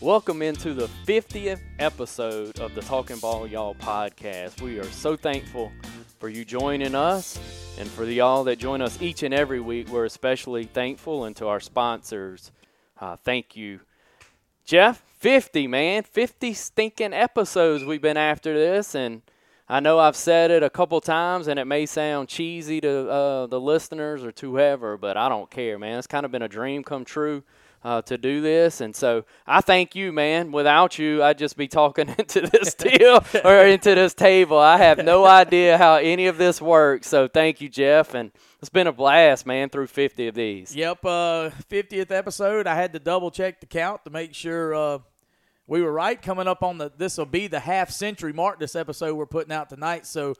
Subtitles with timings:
[0.00, 4.60] Welcome into the 50th episode of the Talking Ball Y'all podcast.
[4.60, 5.72] We are so thankful
[6.20, 7.36] for you joining us
[7.80, 9.88] and for the y'all that join us each and every week.
[9.88, 12.52] We're especially thankful and to our sponsors.
[13.00, 13.80] Uh, thank you.
[14.64, 16.04] Jeff, 50, man.
[16.04, 18.94] 50 stinking episodes we've been after this.
[18.94, 19.22] And
[19.68, 23.46] I know I've said it a couple times and it may sound cheesy to uh,
[23.48, 25.98] the listeners or whoever, but I don't care, man.
[25.98, 27.42] It's kind of been a dream come true
[27.84, 28.80] uh, to do this.
[28.80, 30.52] And so I thank you, man.
[30.52, 34.58] Without you, I'd just be talking into this deal or into this table.
[34.58, 37.08] I have no idea how any of this works.
[37.08, 38.14] So thank you, Jeff.
[38.14, 40.74] And it's been a blast, man, through 50 of these.
[40.74, 42.66] Yep, uh, 50th episode.
[42.66, 44.98] I had to double check the count to make sure uh,
[45.66, 46.20] we were right.
[46.20, 48.58] Coming up on the, this will be the half century mark.
[48.58, 50.06] This episode we're putting out tonight.
[50.06, 50.34] So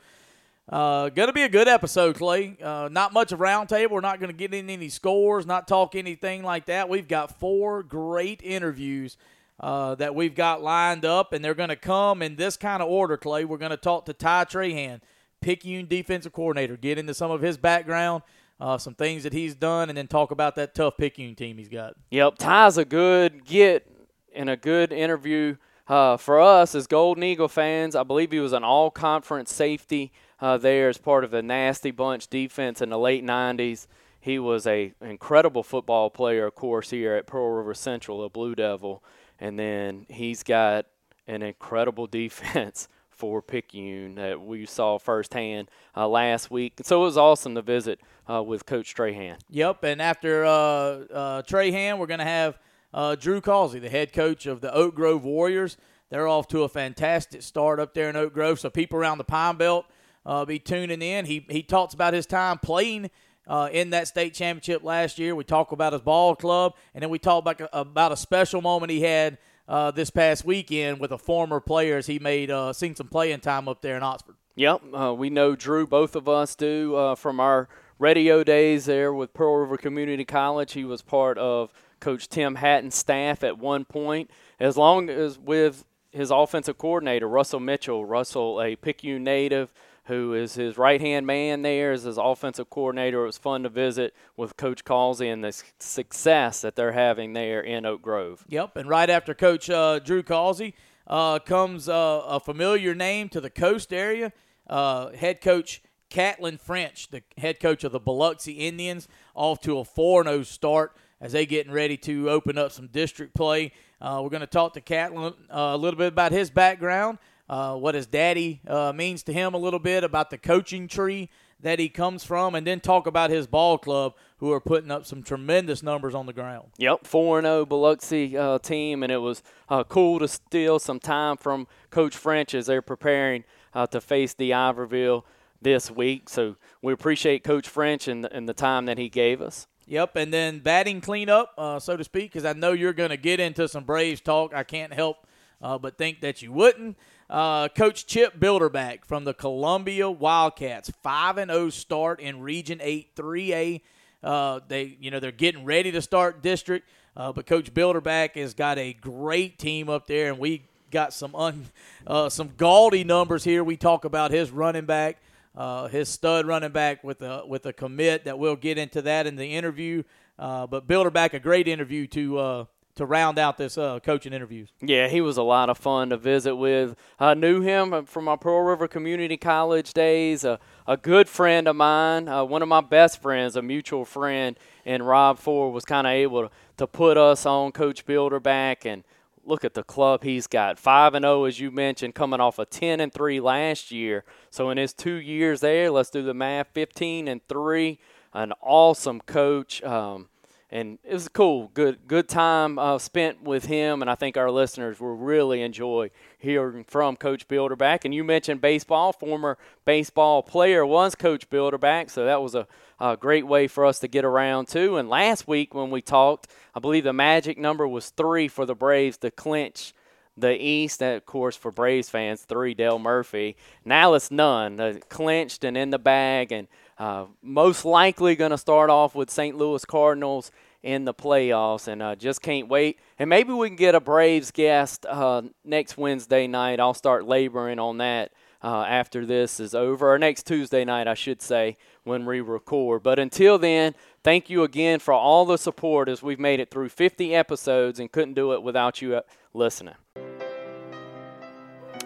[0.69, 2.57] uh, gonna be a good episode, Clay.
[2.63, 3.91] Uh, not much of roundtable.
[3.91, 6.89] We're not gonna get in any scores, not talk anything like that.
[6.89, 9.17] We've got four great interviews
[9.61, 13.17] uh, that we've got lined up, and they're gonna come in this kind of order,
[13.17, 13.45] Clay.
[13.45, 15.01] We're gonna talk to Ty Trahan,
[15.41, 18.23] Picayune defensive coordinator, get into some of his background.
[18.61, 21.69] Uh, some things that he's done, and then talk about that tough Picayune team he's
[21.69, 21.95] got.
[22.11, 23.89] Yep, Ty's a good get
[24.35, 27.95] and a good interview uh, for us as Golden Eagle fans.
[27.95, 32.29] I believe he was an all-conference safety uh, there as part of the nasty bunch
[32.29, 33.87] defense in the late 90s.
[34.21, 38.55] He was a incredible football player, of course, here at Pearl River Central, a Blue
[38.55, 39.03] Devil,
[39.39, 40.87] and then he's got
[41.27, 46.75] an incredible defense for Picayune that we saw firsthand uh, last week.
[46.83, 49.39] So it was awesome to visit uh, with Coach Trahan.
[49.51, 52.59] Yep, and after uh, uh Trahan, we're going to have
[52.95, 55.77] uh, Drew Causey, the head coach of the Oak Grove Warriors.
[56.11, 58.61] They're off to a fantastic start up there in Oak Grove.
[58.61, 59.87] So people around the Pine Belt–
[60.27, 61.25] uh, be tuning in.
[61.25, 63.11] He he talks about his time playing
[63.47, 65.35] uh, in that state championship last year.
[65.35, 68.91] We talk about his ball club, and then we talk about about a special moment
[68.91, 72.95] he had uh, this past weekend with a former player as he made uh, seen
[72.95, 74.37] some playing time up there in Oxford.
[74.57, 75.87] Yep, uh, we know Drew.
[75.87, 77.69] Both of us do uh, from our
[77.99, 80.73] radio days there with Pearl River Community College.
[80.73, 85.85] He was part of Coach Tim Hatten's staff at one point, as long as with
[86.11, 88.05] his offensive coordinator Russell Mitchell.
[88.05, 89.73] Russell, a Picayune native
[90.09, 93.23] who is his right hand man there as his offensive coordinator.
[93.23, 97.61] It was fun to visit with Coach Causey and the success that they're having there
[97.61, 98.45] in Oak Grove.
[98.49, 100.75] Yep, and right after Coach uh, Drew Causey
[101.07, 104.33] uh, comes uh, a familiar name to the coast area,
[104.67, 109.85] uh, head coach Catlin French, the head coach of the Biloxi Indians, off to a
[109.85, 113.73] 4 0 start as they getting ready to open up some district play.
[114.01, 117.19] Uh, we're going to talk to Catlin uh, a little bit about his background
[117.49, 121.31] uh, what his daddy uh, means to him a little bit about the coaching tree
[121.61, 125.05] that he comes from, and then talk about his ball club, who are putting up
[125.05, 126.69] some tremendous numbers on the ground.
[126.79, 131.37] Yep, 4 0 Biloxi uh, team, and it was uh, cool to steal some time
[131.37, 133.43] from Coach French as they're preparing
[133.75, 135.25] uh, to face D'Iberville
[135.61, 136.29] this week.
[136.29, 139.67] So we appreciate Coach French and, and the time that he gave us.
[139.87, 143.17] Yep, and then batting cleanup, uh, so to speak, because I know you're going to
[143.17, 144.55] get into some Braves talk.
[144.55, 145.27] I can't help
[145.61, 146.97] uh, but think that you wouldn't.
[147.31, 152.81] Uh, Coach Chip Bilderback from the Columbia Wildcats, five and zero oh start in Region
[152.83, 153.83] Eight, three A.
[154.23, 156.89] Uh, they, you know, they're getting ready to start district,
[157.19, 161.35] uh, but Coach Bilderback has got a great team up there, and we got some
[161.35, 161.67] un,
[162.07, 163.63] uh, some gaudy numbers here.
[163.63, 165.19] We talk about his running back,
[165.55, 169.27] uh, his stud running back with a with a commit that we'll get into that
[169.27, 170.03] in the interview.
[170.39, 172.67] Uh, but Bilderback, a great interview to
[172.99, 174.69] to round out this uh, coaching interviews.
[174.81, 176.97] Yeah, he was a lot of fun to visit with.
[177.19, 180.45] I knew him from my Pearl River Community College days.
[180.45, 180.59] a
[181.01, 185.39] good friend of mine, uh, one of my best friends, a mutual friend, and Rob
[185.39, 189.05] Ford was kind of able to, to put us on Coach Bilderback and
[189.45, 192.67] look at the club he's got 5 and 0 as you mentioned coming off a
[192.67, 196.67] 10 and 3 last year so in his 2 years there let's do the math
[196.75, 197.99] 15 and 3
[198.35, 200.29] an awesome coach um,
[200.71, 204.51] and it was cool, good good time uh, spent with him, and I think our
[204.51, 208.05] listeners will really enjoy hearing from Coach Bilderback.
[208.05, 212.67] And you mentioned baseball, former baseball player was Coach Bilderback, so that was a,
[213.01, 214.97] a great way for us to get around too.
[214.97, 218.75] And last week when we talked, I believe the magic number was three for the
[218.75, 219.95] Braves to clinch
[220.37, 223.57] the East, of course, for Braves fans, three Dale Murphy.
[223.85, 226.69] Now it's none, uh, clinched and in the bag, and
[226.99, 229.57] uh, most likely going to start off with St.
[229.57, 230.51] Louis Cardinals
[230.83, 232.99] in the playoffs, and uh, just can't wait.
[233.19, 236.81] And maybe we can get a Braves guest uh, next Wednesday night.
[236.81, 241.15] I'll start laboring on that uh, after this is over, or next Tuesday night, I
[241.15, 243.03] should say, when we record.
[243.03, 243.95] But until then,
[244.25, 248.11] thank you again for all the support as we've made it through 50 episodes and
[248.11, 249.23] couldn't do it without you uh,
[249.55, 249.95] listening.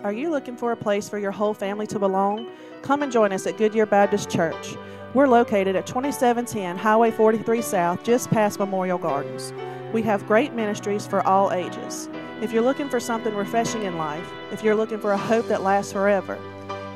[0.04, 2.48] Are you looking for a place for your whole family to belong?
[2.82, 4.74] Come and join us at Goodyear Baptist Church.
[5.14, 9.52] We're located at 2710 Highway 43 South, just past Memorial Gardens.
[9.92, 12.08] We have great ministries for all ages.
[12.40, 15.62] If you're looking for something refreshing in life, if you're looking for a hope that
[15.62, 16.36] lasts forever,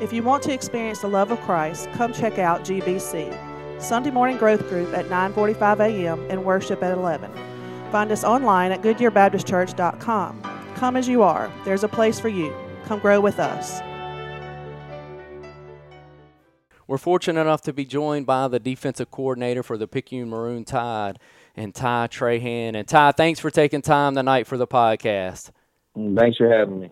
[0.00, 3.80] if you want to experience the love of Christ, come check out GBC.
[3.80, 6.26] Sunday morning growth group at 9:45 a.m.
[6.28, 7.30] and worship at 11.
[7.92, 10.42] Find us online at goodyearbaptistchurch.com.
[10.74, 11.52] Come as you are.
[11.64, 12.65] There's a place for you.
[12.86, 13.80] Come grow with us.
[16.86, 21.18] We're fortunate enough to be joined by the defensive coordinator for the Picayune Maroon Tide
[21.56, 22.76] and Ty Trahan.
[22.76, 25.50] And Ty, thanks for taking time tonight for the podcast.
[25.96, 26.90] Thanks for having me.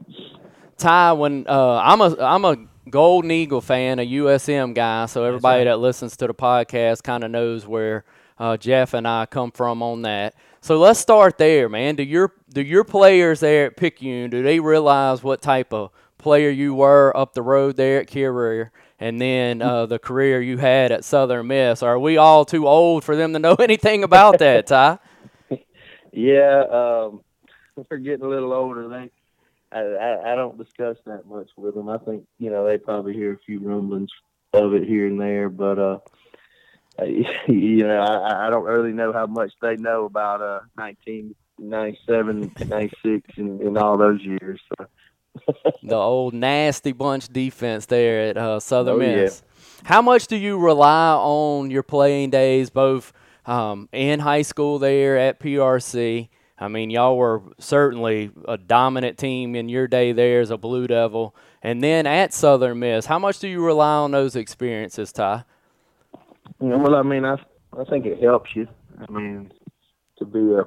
[0.79, 2.57] Ty, when uh, I'm a I'm a
[2.91, 7.31] Golden Eagle fan, a USM guy, so everybody that listens to the podcast kind of
[7.31, 8.05] knows where
[8.37, 10.35] uh, Jeff and I come from on that.
[10.65, 11.97] So let's start there, man.
[11.97, 16.49] Do your do your players there at Picayune do they realize what type of player
[16.49, 18.73] you were up the road there at Carriere?
[18.99, 21.83] and then uh, the career you had at Southern Miss.
[21.83, 25.01] Are we all too old for them to know anything about that, Ty?
[26.11, 27.21] yeah, um,
[27.91, 28.89] we're getting a little older.
[28.89, 29.11] They,
[29.71, 31.91] I, I, I don't discuss that much with them.
[31.91, 34.11] I think you know they probably hear a few rumblings
[34.55, 35.99] of it here and there, but uh,
[37.49, 43.29] you know I, I don't really know how much they know about uh 1997, 96,
[43.37, 44.61] and, and all those years.
[44.79, 44.87] So
[45.83, 49.43] the old nasty bunch defense there at uh, Southern oh, Miss.
[49.43, 49.51] Yeah.
[49.85, 53.13] How much do you rely on your playing days, both
[53.45, 56.29] um, in high school there at PRC?
[56.57, 60.87] I mean, y'all were certainly a dominant team in your day there as a Blue
[60.87, 63.07] Devil, and then at Southern Miss.
[63.07, 65.45] How much do you rely on those experiences, Ty?
[66.69, 67.37] Well, I mean, I
[67.79, 68.69] I think it helps you.
[68.99, 69.53] I mean,
[70.19, 70.65] to be a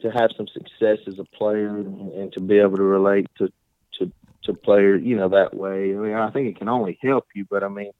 [0.00, 3.52] to have some success as a player and, and to be able to relate to
[3.98, 4.12] to
[4.44, 5.94] to players, you know, that way.
[5.94, 7.92] I mean, I think it can only help you, but I mean,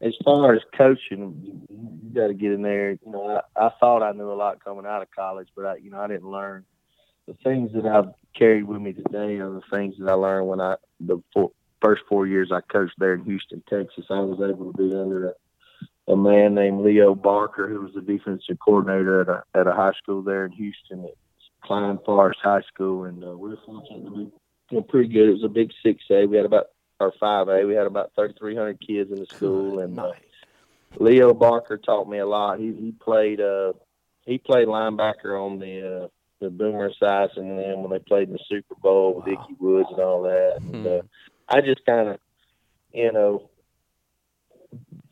[0.00, 2.92] as far as coaching, you, you got to get in there.
[2.92, 5.76] You know, I, I thought I knew a lot coming out of college, but I,
[5.76, 6.64] you know, I didn't learn
[7.30, 10.60] the things that I've carried with me today are the things that I learned when
[10.60, 14.06] I the four, first four years I coached there in Houston, Texas.
[14.10, 15.32] I was able to be under a,
[16.10, 19.92] a man named Leo Barker, who was the defensive coordinator at a at a high
[20.02, 21.04] school there in Houston.
[21.04, 21.14] At
[21.62, 24.32] Klein Forest High School, and uh, we were fortunate to be you
[24.72, 25.28] know, pretty good.
[25.28, 26.26] It was a big six A.
[26.26, 26.66] We had about
[26.98, 27.64] or five A.
[27.64, 30.16] We had about thirty three hundred kids in the school, and uh, nice.
[30.98, 32.58] Leo Barker taught me a lot.
[32.58, 33.72] He he played uh
[34.26, 36.08] he played linebacker on the uh,
[36.40, 39.48] the Boomer Esiason, and then when they played in the Super Bowl with wow.
[39.58, 40.58] Woods and all that.
[40.60, 40.74] Hmm.
[40.74, 41.02] And, uh,
[41.48, 42.18] I just kind of
[42.92, 43.49] you know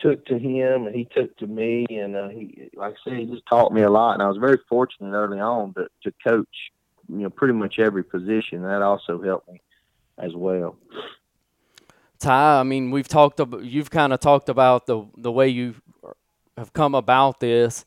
[0.01, 3.27] took to him and he took to me and uh, he like I said he
[3.27, 6.49] just taught me a lot and I was very fortunate early on to, to coach
[7.09, 9.61] you know pretty much every position that also helped me
[10.19, 10.77] as well.
[12.19, 15.75] Ty, I mean we've talked about you've kind of talked about the the way you
[16.57, 17.85] have come about this.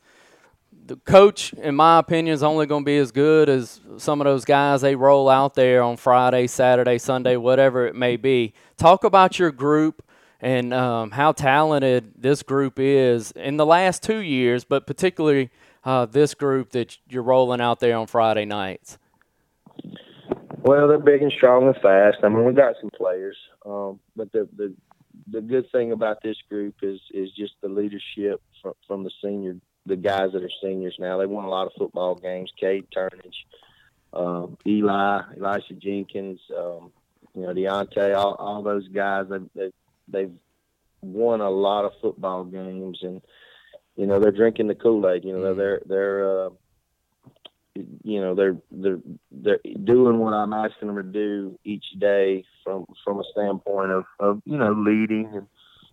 [0.83, 4.25] The coach, in my opinion, is only going to be as good as some of
[4.25, 8.53] those guys they roll out there on Friday, Saturday, Sunday, whatever it may be.
[8.77, 10.03] Talk about your group
[10.41, 15.51] and um, how talented this group is in the last two years, but particularly
[15.83, 18.97] uh, this group that you're rolling out there on Friday nights?
[20.63, 22.17] Well, they're big and strong and fast.
[22.23, 24.73] I mean, we got some players, um, but the, the
[25.31, 29.55] the good thing about this group is is just the leadership from, from the senior,
[29.85, 31.17] the guys that are seniors now.
[31.17, 32.51] They won a lot of football games.
[32.59, 33.45] Cade Turnage,
[34.13, 36.91] um, Eli, Elisha Jenkins, um,
[37.33, 39.27] you know, Deontay, all, all those guys.
[39.29, 39.71] They, they
[40.11, 40.33] they've
[41.01, 43.21] won a lot of football games, and
[43.95, 45.23] you know they're drinking the Kool Aid.
[45.23, 45.59] You know mm-hmm.
[45.59, 46.49] they're they're uh,
[48.03, 48.99] you know they're they're
[49.31, 54.05] they're doing what I'm asking them to do each day from from a standpoint of
[54.19, 55.47] of you know leading and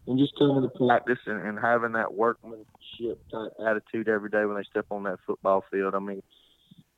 [0.07, 4.57] and just coming to practice and, and having that workmanship type attitude every day when
[4.57, 5.95] they step on that football field.
[5.95, 6.23] I mean,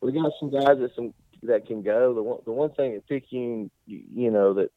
[0.01, 1.13] we got some guys that some
[1.43, 2.15] that can go.
[2.15, 4.71] The one the one thing at Picayune, you, you know that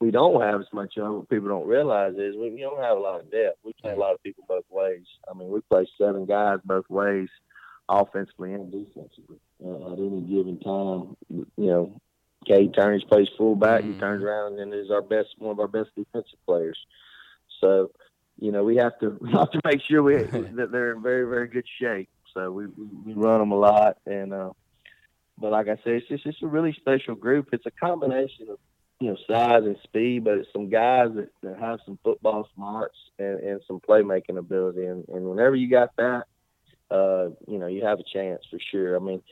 [0.00, 2.96] we don't have as much of what people don't realize is we, we don't have
[2.96, 3.58] a lot of depth.
[3.64, 5.04] We play a lot of people both ways.
[5.30, 7.28] I mean, we play seven guys both ways,
[7.88, 11.16] offensively and defensively uh, at any given time.
[11.30, 12.00] You know,
[12.46, 13.82] Cade Turnage plays fullback.
[13.82, 13.94] Mm-hmm.
[13.94, 16.78] He turns around and is our best, one of our best defensive players.
[17.60, 17.90] So,
[18.38, 21.26] you know, we have to we have to make sure we that they're in very
[21.26, 22.10] very good shape.
[22.34, 24.50] So we we, we run them a lot, and uh,
[25.38, 27.48] but like I said, it's just it's a really special group.
[27.52, 28.58] It's a combination of
[29.00, 32.96] you know size and speed, but it's some guys that, that have some football smarts
[33.18, 34.86] and, and some playmaking ability.
[34.86, 36.24] And, and whenever you got that,
[36.90, 38.96] uh, you know, you have a chance for sure.
[38.96, 39.22] I mean,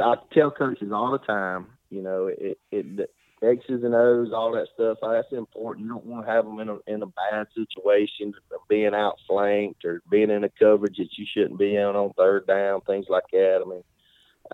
[0.00, 3.10] I tell coaches all the time, you know, it, it
[3.42, 4.98] X's and O's, all that stuff.
[5.02, 5.84] That's important.
[5.84, 8.32] You don't want to have them in a in a bad situation,
[8.68, 12.80] being outflanked or being in a coverage that you shouldn't be in on third down,
[12.82, 13.62] things like that.
[13.64, 13.84] I mean,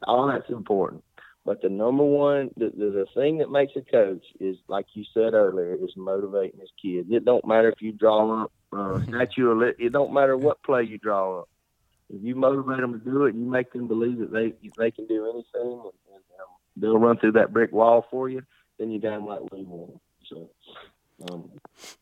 [0.05, 1.05] all that's important.
[1.45, 5.05] But the number one, the, the, the thing that makes a coach is, like you
[5.13, 7.09] said earlier, is motivating his kids.
[7.11, 9.77] It don't matter if you draw up uh, statue it.
[9.79, 11.49] It don't matter what play you draw up
[12.13, 15.07] if you motivate them to do it, you make them believe that they they can
[15.07, 18.43] do anything, and, and um, they'll run through that brick wall for you.
[18.79, 20.01] Then you damn right leave them.
[20.29, 20.51] So
[21.31, 21.51] um,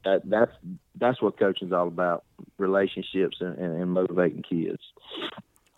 [0.04, 0.52] that that's
[0.96, 2.24] that's what coaching's all about:
[2.58, 4.82] relationships and, and, and motivating kids.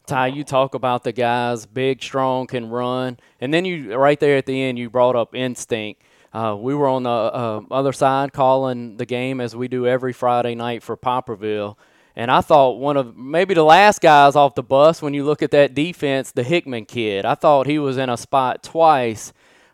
[0.07, 4.37] Ty, you talk about the guys big, strong, can run, and then you right there
[4.37, 6.03] at the end you brought up instinct.
[6.33, 10.13] Uh, we were on the uh, other side calling the game as we do every
[10.13, 11.77] Friday night for Poplarville,
[12.17, 15.43] and I thought one of maybe the last guys off the bus when you look
[15.43, 19.33] at that defense, the Hickman kid, I thought he was in a spot twice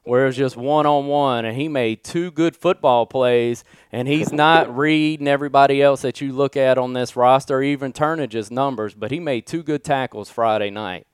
[0.08, 3.62] where it was just one on one, and he made two good football plays,
[3.92, 8.50] and he's not reading everybody else that you look at on this roster, even Turnage's
[8.50, 11.06] numbers, but he made two good tackles Friday night.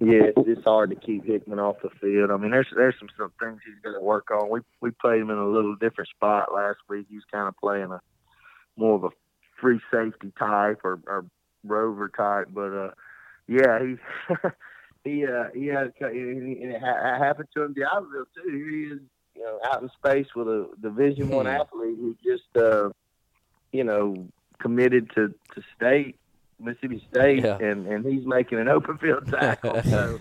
[0.00, 2.30] Yeah, it's hard to keep Hickman off the field.
[2.30, 4.48] I mean, there's there's some, some things he's got to work on.
[4.48, 7.06] We we played him in a little different spot last week.
[7.10, 8.00] He was kind of playing a
[8.78, 9.10] more of a
[9.60, 11.26] free safety type or, or
[11.62, 12.48] rover type.
[12.54, 12.90] But uh,
[13.46, 13.96] yeah, he
[15.04, 18.50] he uh, he had it happened to him Diablo too.
[18.50, 19.00] Here he is,
[19.36, 21.52] you know, out in space with a Division One hmm.
[21.52, 22.90] athlete who just uh,
[23.72, 24.26] you know
[24.58, 26.16] committed to to state.
[26.60, 27.58] Mississippi State, yeah.
[27.58, 29.82] and and he's making an open field tackle.
[29.82, 30.20] So,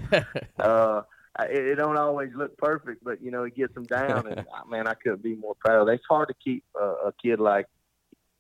[0.57, 1.03] uh,
[1.39, 4.87] it, it don't always look perfect, but you know he gets them down, and man,
[4.87, 5.87] I couldn't be more proud.
[5.89, 7.67] It's hard to keep a, a kid like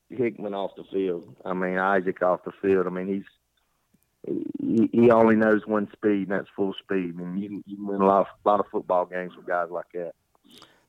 [0.09, 1.35] Hickman off the field.
[1.45, 2.87] I mean Isaac off the field.
[2.87, 3.23] I mean he's
[4.25, 7.15] he, only knows one speed, and that's full speed.
[7.15, 10.13] And you you win a lot of, lot of football games with guys like that.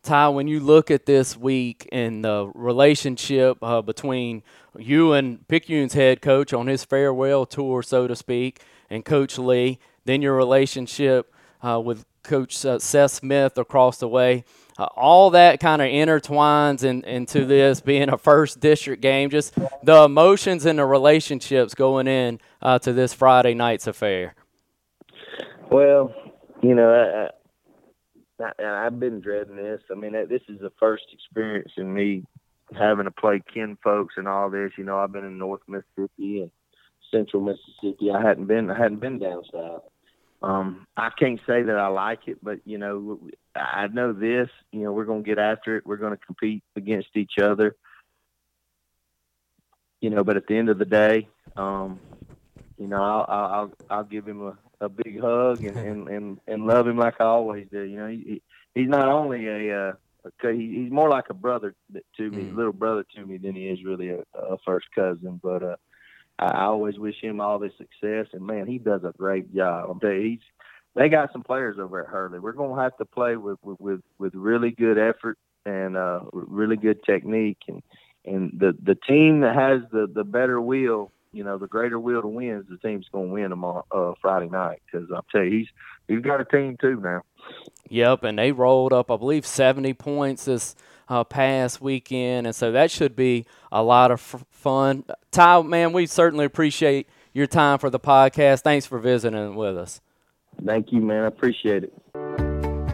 [0.02, 4.42] Ty, when you look at this week and the relationship uh, between
[4.76, 9.78] you and Picayune's head coach on his farewell tour, so to speak, and Coach Lee,
[10.04, 14.44] then your relationship uh, with Coach uh, Seth Smith across the way,
[14.82, 19.30] uh, all that kind of intertwines in, into this being a first district game.
[19.30, 24.34] Just the emotions and the relationships going in uh, to this Friday night's affair.
[25.70, 26.12] Well,
[26.62, 27.30] you know,
[28.40, 29.80] I, I, I've been dreading this.
[29.90, 32.24] I mean, this is the first experience in me
[32.76, 34.72] having to play kin folks and all this.
[34.76, 36.50] You know, I've been in North Mississippi and
[37.10, 38.10] Central Mississippi.
[38.10, 38.70] I hadn't been.
[38.70, 39.84] I hadn't been down south.
[40.42, 43.20] Um, I can't say that I like it, but you know,
[43.54, 44.48] I know this.
[44.72, 45.86] You know, we're going to get after it.
[45.86, 47.76] We're going to compete against each other.
[50.00, 52.00] You know, but at the end of the day, um,
[52.76, 56.66] you know, I'll I'll I'll give him a, a big hug and, and, and, and
[56.66, 57.82] love him like I always do.
[57.82, 58.42] You know, he,
[58.74, 59.92] he's not only a, uh,
[60.24, 61.74] a he's more like a brother
[62.16, 62.56] to me, mm.
[62.56, 65.38] little brother to me, than he is really a, a first cousin.
[65.40, 65.76] But uh,
[66.38, 69.90] I always wish him all the success, and man, he does a great job.
[69.90, 70.40] I'm telling you, he's
[70.94, 72.38] they got some players over at Hurley.
[72.38, 76.76] We're going to have to play with with with, really good effort and uh, really
[76.76, 77.82] good technique, and
[78.24, 82.22] and the the team that has the the better will, you know, the greater will
[82.22, 84.82] to win is the team's going to win tomorrow uh, Friday night.
[84.90, 85.68] Because I'll tell you, he's
[86.08, 87.22] he's got a team too now.
[87.88, 90.74] Yep, and they rolled up, I believe, seventy points this
[91.08, 95.04] uh, past weekend, and so that should be a lot of f- fun.
[95.30, 98.62] Ty, man, we certainly appreciate your time for the podcast.
[98.62, 100.00] Thanks for visiting with us.
[100.64, 101.24] Thank you, man.
[101.24, 101.92] I appreciate it.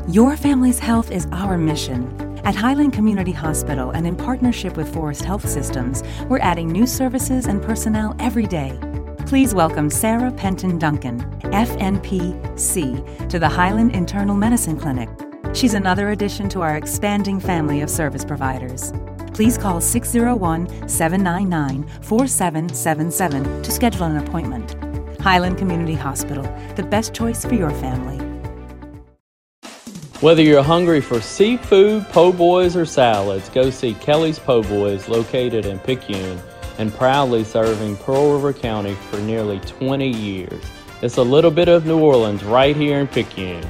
[0.08, 2.14] Your family's health is our mission.
[2.44, 7.46] At Highland Community Hospital and in partnership with Forrest Health Systems, we're adding new services
[7.46, 8.78] and personnel every day.
[9.26, 15.10] Please welcome Sarah Penton Duncan, FNP-C, to the Highland Internal Medicine Clinic.
[15.58, 18.92] She's another addition to our expanding family of service providers.
[19.34, 24.76] Please call 601 799 4777 to schedule an appointment.
[25.20, 26.44] Highland Community Hospital,
[26.76, 28.24] the best choice for your family.
[30.20, 35.66] Whether you're hungry for seafood, po' boys, or salads, go see Kelly's Po' Boys located
[35.66, 36.40] in Picayune
[36.78, 40.62] and proudly serving Pearl River County for nearly 20 years.
[41.02, 43.68] It's a little bit of New Orleans right here in Picayune.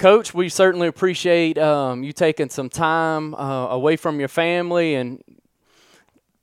[0.00, 5.22] Coach, we certainly appreciate um, you taking some time uh, away from your family and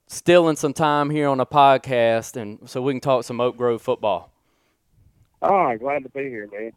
[0.05, 3.81] stealing some time here on a podcast, and so we can talk some Oak Grove
[3.81, 4.31] football.
[5.41, 6.71] Oh, glad to be here, man.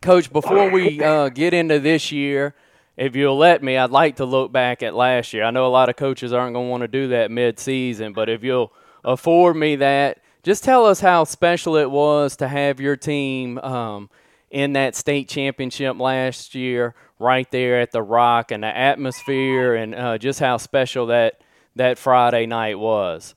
[0.00, 2.54] Coach, before we uh, get into this year,
[2.96, 5.42] if you'll let me, I'd like to look back at last year.
[5.42, 8.28] I know a lot of coaches aren't going to want to do that mid-season, but
[8.28, 8.72] if you'll
[9.04, 14.08] afford me that, just tell us how special it was to have your team um,
[14.50, 19.94] in that state championship last year, right there at the Rock, and the atmosphere, and
[19.94, 21.40] uh, just how special that
[21.74, 23.34] that Friday night was.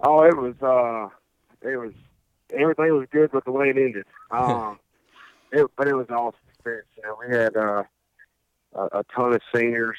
[0.00, 0.54] Oh, it was.
[0.60, 1.08] Uh,
[1.68, 1.92] it was.
[2.52, 4.06] Everything was good, but the way it ended.
[4.30, 4.80] Um,
[5.52, 6.88] it, but it was an awesome experience.
[6.96, 7.84] You know, we had uh,
[8.74, 9.96] a, a ton of seniors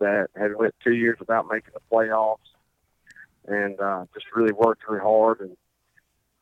[0.00, 2.38] that had went two years without making the playoffs,
[3.46, 5.56] and uh, just really worked really hard and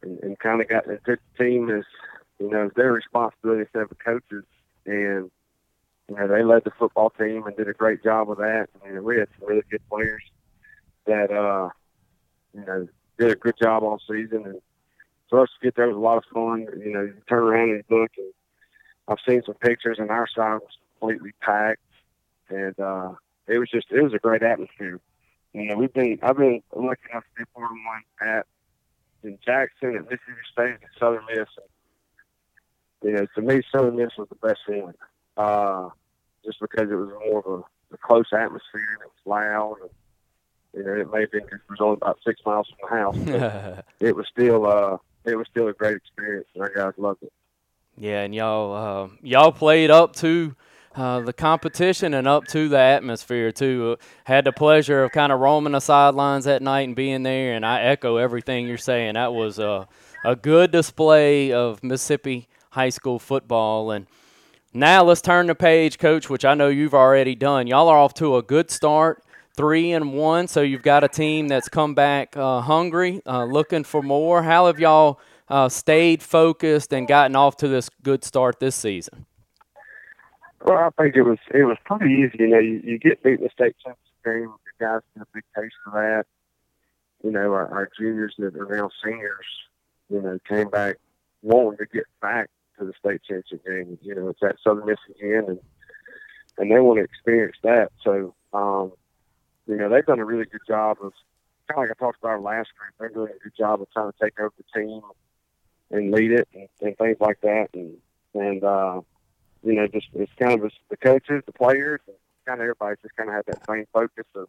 [0.03, 1.85] and, and kind of got into the team as
[2.39, 4.45] you know it's their responsibility instead of the coaches.
[4.85, 5.31] And
[6.09, 8.69] you know they led the football team and did a great job of that.
[8.75, 10.23] And, you know, we had some really good players
[11.07, 11.71] that uh,
[12.55, 12.89] you know
[13.19, 14.45] did a good job all season.
[14.45, 14.61] And
[15.29, 16.67] for us to get there was a lot of fun.
[16.79, 18.33] You know, you turn around and look, and
[19.09, 21.81] I've seen some pictures, and our side was completely packed,
[22.49, 23.13] and uh,
[23.47, 25.01] it was just it was a great atmosphere.
[25.53, 28.47] You know, we've been I've been lucky enough to be part of one at
[29.23, 31.39] in Jackson, at Mississippi State, and Southern Miss.
[31.39, 31.67] And,
[33.03, 34.95] you know, to me, Southern Miss was the best one,
[35.37, 35.89] uh,
[36.45, 39.77] just because it was more of a, a close atmosphere and it was loud.
[39.83, 39.91] And,
[40.75, 42.91] you know, it may have been it was only about six miles from
[43.29, 43.85] the house.
[44.01, 47.33] it was still uh, it was still a great experience, and our guys loved it.
[47.99, 50.55] Yeah, and y'all uh, y'all played up to
[50.95, 53.97] uh, the competition and up to the atmosphere too.
[53.99, 57.55] Uh, had the pleasure of kind of roaming the sidelines that night and being there,
[57.55, 59.15] and I echo everything you're saying.
[59.15, 59.89] That was a
[60.25, 63.91] a good display of Mississippi high school football.
[63.91, 64.07] And
[64.73, 67.67] now let's turn the page, Coach, which I know you've already done.
[67.67, 69.25] Y'all are off to a good start
[69.57, 70.47] three and one.
[70.47, 74.43] So you've got a team that's come back uh, hungry, uh, looking for more.
[74.43, 75.19] How have y'all
[75.49, 79.27] uh, stayed focused and gotten off to this good start this season?
[80.65, 82.37] Well, I think it was it was pretty easy.
[82.41, 84.53] You know, you, you get beat in the state championship game.
[84.79, 86.25] The guys get a big taste of that.
[87.23, 89.47] You know, our, our juniors that are now seniors,
[90.11, 90.97] you know, came back
[91.43, 93.99] wanting to get back to the state championship game.
[94.03, 95.61] You know, it's at Southern Miss again, and
[96.59, 97.93] and they want to experience that.
[98.03, 98.93] So, um,
[99.67, 101.13] you know, they've done a really good job of
[101.69, 102.95] kind of like I talked about last group.
[102.99, 105.03] They're doing a good job of trying to take over the team
[105.91, 107.69] and lead it and, and things like that.
[107.75, 107.97] And
[108.35, 109.01] and uh,
[109.63, 112.01] you know, just it's kind of the coaches, the players,
[112.47, 114.49] kind of everybody just kind of had that same focus of,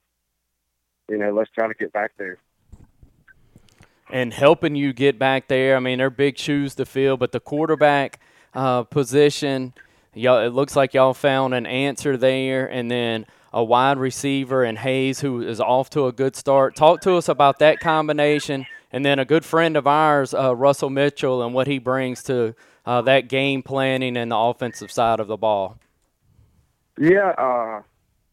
[1.09, 2.37] you know, let's try to get back there.
[4.09, 5.75] And helping you get back there.
[5.75, 8.21] I mean, they're big shoes to fill, but the quarterback
[8.53, 9.73] uh, position,
[10.13, 14.77] y'all, it looks like y'all found an answer there, and then a wide receiver and
[14.77, 16.75] Hayes, who is off to a good start.
[16.75, 20.89] Talk to us about that combination, and then a good friend of ours, uh, Russell
[20.89, 25.27] Mitchell, and what he brings to uh, that game planning and the offensive side of
[25.27, 25.77] the ball.
[26.97, 27.81] Yeah, uh,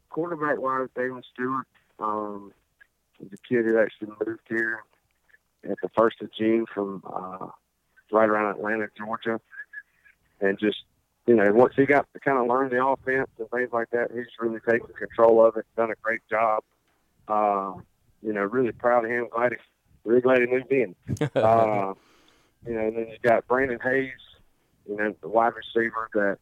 [0.08, 1.66] quarterback wise, David Stewart.
[1.98, 2.52] Um,
[3.18, 4.84] the kid who actually moved here
[5.70, 7.46] at the first of June from uh,
[8.12, 9.40] right around Atlanta, Georgia,
[10.40, 10.78] and just
[11.26, 14.10] you know, once he got to kind of learn the offense and things like that,
[14.12, 16.62] he's really taken control of it, done a great job.
[17.26, 17.72] Uh,
[18.22, 19.28] you know, really proud of him.
[19.34, 19.58] Glad he,
[20.04, 20.94] really glad he moved in.
[21.34, 21.94] uh,
[22.66, 24.12] you know, and then you got Brandon Hayes,
[24.86, 26.38] you know, the wide receiver that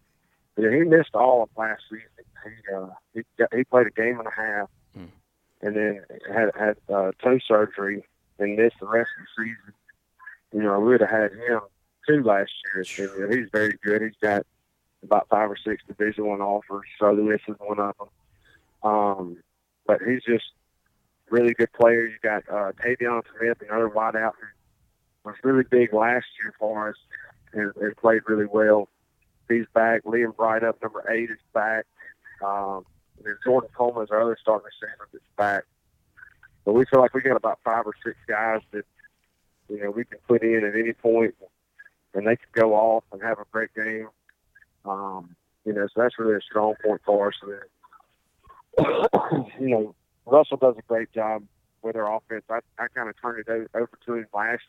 [0.57, 2.09] you know, he missed all of last season.
[2.45, 5.09] He uh, he got, he played a game and a half, mm.
[5.61, 8.05] and then had had uh, toe surgery
[8.38, 9.75] and missed the rest of the season.
[10.53, 11.61] You know, we would have had him
[12.07, 12.85] two last year.
[13.09, 14.03] And, you know, he's very good.
[14.03, 14.47] He's got
[15.03, 16.87] about five or six Division One offers.
[16.99, 18.09] Southern Miss is one of them.
[18.83, 19.37] Um,
[19.87, 20.45] but he's just
[21.31, 22.07] really good player.
[22.07, 26.97] You got uh, Tavion Smith, another wideout who was really big last year for us
[27.53, 28.88] and, and played really well.
[29.49, 30.05] He's back.
[30.05, 31.87] Liam Bright up number eight is back.
[32.45, 32.85] Um,
[33.25, 35.64] and Jordan Coleman is our other starting receiver that's back.
[36.64, 38.85] But we feel like we got about five or six guys that
[39.68, 41.35] you know we can put in at any point,
[42.14, 44.09] and they could go off and have a great game.
[44.85, 47.35] Um, you know, so that's really a strong point for us.
[48.79, 49.94] And, you know,
[50.27, 51.44] Russell does a great job
[51.83, 52.44] with our offense.
[52.51, 54.62] I, I kind of turned it over to him last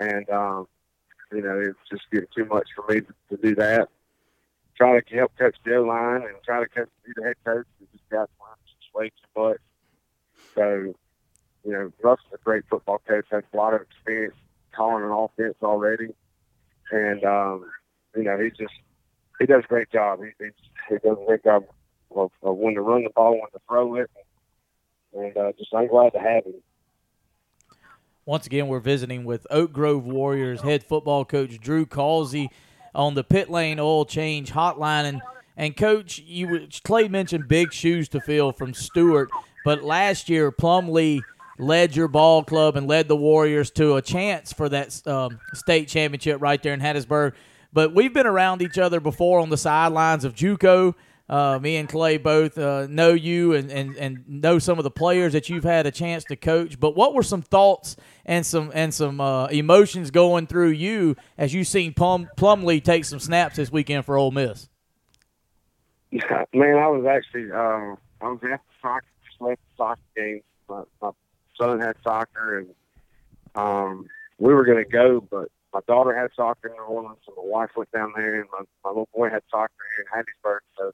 [0.00, 0.68] year, and um,
[1.32, 3.88] you know, it's just getting too much for me to, to do that.
[4.76, 7.66] Trying to help coach Joe Line and try to coach the head coach.
[7.80, 8.28] We just got
[8.66, 9.58] just way too much.
[10.56, 10.94] So,
[11.64, 13.26] you know, Russell's a great football coach.
[13.30, 14.34] Has a lot of experience
[14.74, 16.14] calling an offense already,
[16.90, 17.70] and um,
[18.16, 18.74] you know, he just
[19.38, 20.20] he does a great job.
[20.20, 20.50] He, he,
[20.88, 21.64] he does a great job
[22.14, 24.10] of, of when to run the ball, when to throw it,
[25.12, 26.54] and uh, just I'm glad to have him.
[28.24, 32.50] Once again, we're visiting with Oak Grove Warriors head football coach Drew Causey.
[32.92, 35.04] on the pit lane oil change hotline.
[35.04, 35.22] And,
[35.56, 39.30] and coach, you Clay mentioned big shoes to fill from Stewart,
[39.66, 41.22] but last year Plumlee
[41.58, 45.88] led your ball club and led the Warriors to a chance for that um, state
[45.88, 47.32] championship right there in Hattiesburg.
[47.72, 50.94] But we've been around each other before on the sidelines of JUCO.
[51.28, 54.90] Uh, me and Clay both uh, know you and, and, and know some of the
[54.92, 56.78] players that you've had a chance to coach.
[56.78, 61.52] But what were some thoughts and some and some uh, emotions going through you as
[61.52, 64.68] you seen Plum, Plumlee take some snaps this weekend for Ole Miss?
[66.12, 68.88] Man, I was actually uh, I was at the
[69.76, 70.42] soccer game.
[70.68, 71.10] My, my
[71.58, 72.68] son had soccer, and
[73.54, 74.06] um,
[74.38, 77.42] we were going to go, but my daughter had soccer in New Orleans, so my
[77.44, 80.60] wife went down there, and my, my little boy had soccer here in Hattiesburg.
[80.78, 80.92] So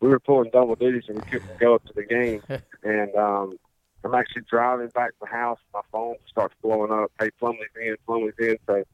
[0.00, 2.42] we were pulling double duties, and we couldn't go up to the game.
[2.82, 3.58] and um,
[4.04, 5.58] I'm actually driving back to the house.
[5.72, 7.10] My phone starts blowing up.
[7.18, 8.56] Hey, Plumlee's in, Plumlee's in.
[8.66, 8.84] So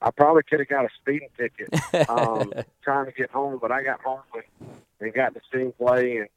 [0.00, 1.68] I probably could have got a speeding ticket
[2.10, 2.52] um,
[2.82, 4.68] trying to get home, but I got home and,
[5.00, 6.28] and got to see him play, and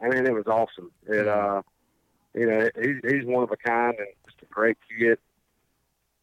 [0.00, 0.90] I mean it was awesome.
[1.06, 1.62] It uh,
[2.34, 5.18] you know, he's he's one of a kind and just a great kid.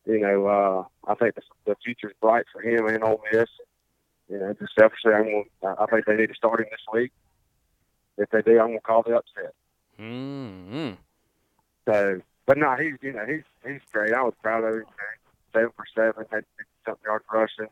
[0.05, 3.49] You know, uh, I think the, the future's bright for him and Ole Miss.
[4.29, 7.11] You know, just selfishly, I'm gonna, I think they need to start him this week.
[8.17, 9.53] If they do, I'm gonna call the upset.
[9.99, 10.91] Mm-hmm.
[11.87, 14.13] So, but no, he's you know he's he's great.
[14.13, 14.85] I was proud of him.
[15.53, 16.45] Seven for seven, had
[16.85, 17.67] something yard rushing,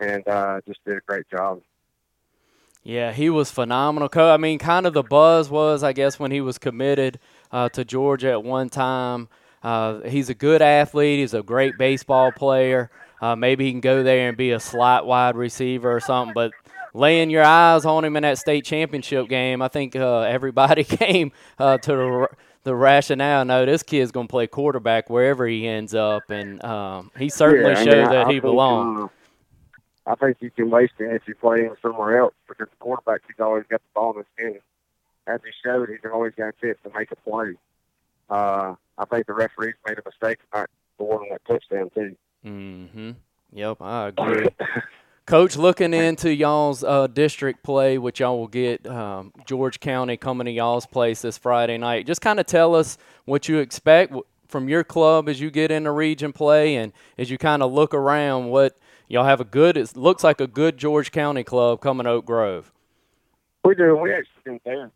[0.00, 1.60] and uh, just did a great job.
[2.86, 4.08] Yeah, he was phenomenal.
[4.14, 7.18] I mean, kind of the buzz was, I guess, when he was committed
[7.50, 9.28] uh, to Georgia at one time.
[9.60, 11.18] Uh, he's a good athlete.
[11.18, 12.92] He's a great baseball player.
[13.20, 16.32] Uh, maybe he can go there and be a slot wide receiver or something.
[16.32, 16.52] But
[16.94, 21.32] laying your eyes on him in that state championship game, I think uh, everybody came
[21.58, 22.28] uh, to the,
[22.62, 23.44] the rationale.
[23.44, 27.72] No, this kid's going to play quarterback wherever he ends up, and um, he certainly
[27.72, 29.10] yeah, showed mean, that I he belonged.
[30.06, 33.22] I think you can waste it if you play him somewhere else because the quarterback
[33.26, 34.60] he's always got the ball in his hand.
[35.26, 37.54] As he showed, he's always got fit to make a play.
[38.30, 42.16] Uh, I think the referees made a mistake not scoring that touchdown too.
[42.44, 43.10] Mm-hmm.
[43.52, 44.48] Yep, I agree.
[45.26, 50.44] Coach, looking into y'all's uh, district play, which y'all will get um, George County coming
[50.44, 52.06] to y'all's place this Friday night.
[52.06, 54.14] Just kind of tell us what you expect
[54.46, 57.92] from your club as you get into region play and as you kind of look
[57.92, 58.50] around.
[58.50, 59.76] What y'all have a good?
[59.76, 62.72] It looks like a good George County club coming Oak Grove.
[63.64, 63.96] We do.
[63.96, 64.90] We actually been there.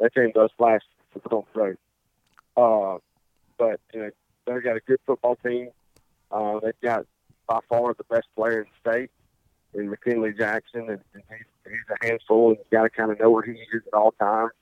[0.00, 0.84] That team does last
[1.30, 1.78] on road.
[2.56, 2.98] Uh,
[3.58, 4.10] but you know,
[4.46, 5.70] they've got a good football team.
[6.30, 7.06] Uh, they've got
[7.46, 9.10] by far the best player in the state
[9.74, 13.20] in McKinley Jackson, and, and he's, he's a handful, and you got to kind of
[13.20, 14.52] know where he is at all times.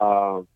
[0.00, 0.46] Um,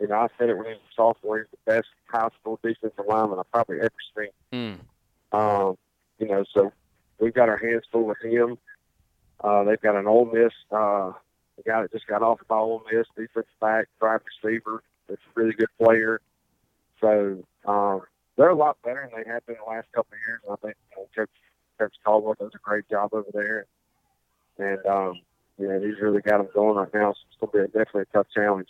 [0.00, 1.38] you know, I said it when he was a sophomore.
[1.38, 4.78] He's the best high school defensive lineman I've probably ever seen.
[5.32, 5.38] Mm.
[5.38, 5.76] Um,
[6.18, 6.72] you know, so
[7.18, 8.58] we've got our hands full with him.
[9.42, 11.12] Uh, they've got an Ole Miss, uh,
[11.66, 14.82] guy that just got off by Ole Miss, defensive back, drive receiver.
[15.08, 16.20] That's a really good player.
[17.00, 18.02] So um,
[18.36, 20.40] they're a lot better than they have been the last couple of years.
[20.50, 21.30] I think you know, Coach
[21.78, 23.66] Coach Caldwell does a great job over there,
[24.58, 25.20] and um,
[25.58, 27.12] you know he's really got them going right now.
[27.12, 28.68] So it's going to be a, definitely a tough challenge.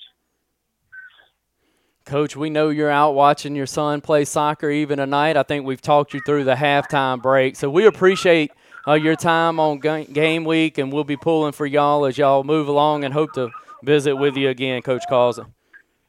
[2.05, 5.38] Coach, we know you're out watching your son play soccer even tonight.
[5.38, 7.57] I think we've talked you through the halftime break.
[7.57, 8.53] So we appreciate
[8.87, 12.69] uh, your time on game week, and we'll be pulling for y'all as y'all move
[12.69, 13.51] along and hope to
[13.83, 15.45] visit with you again, Coach Causey.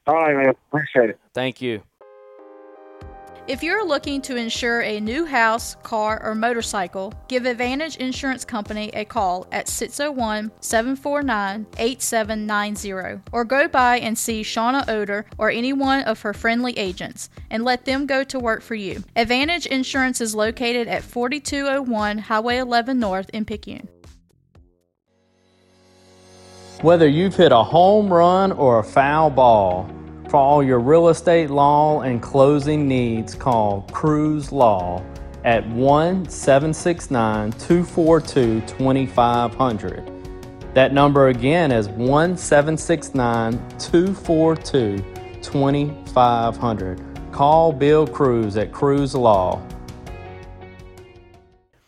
[0.06, 0.54] All right, man.
[0.68, 1.20] Appreciate it.
[1.32, 1.82] Thank you.
[3.48, 8.88] If you're looking to insure a new house, car, or motorcycle, give Advantage Insurance Company
[8.88, 15.72] a call at 601 749 8790 or go by and see Shauna Oder or any
[15.72, 19.04] one of her friendly agents and let them go to work for you.
[19.14, 23.88] Advantage Insurance is located at 4201 Highway 11 North in Picayune.
[26.82, 29.88] Whether you've hit a home run or a foul ball,
[30.28, 35.04] for all your real estate law and closing needs, call Cruz Law
[35.44, 40.10] at 1 769 242 2500.
[40.74, 44.98] That number again is 1 769 242
[45.40, 47.32] 2500.
[47.32, 49.62] Call Bill Cruz at Cruz Law.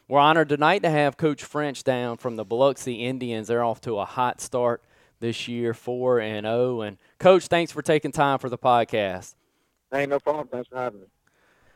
[0.07, 3.49] We're honored tonight to have Coach French down from the Biloxi Indians.
[3.49, 4.83] They're off to a hot start
[5.21, 6.81] this year, 4 and 0.
[6.83, 9.35] And Coach, thanks for taking time for the podcast.
[9.91, 10.49] Hey, no problem.
[10.49, 11.07] Thanks for having me.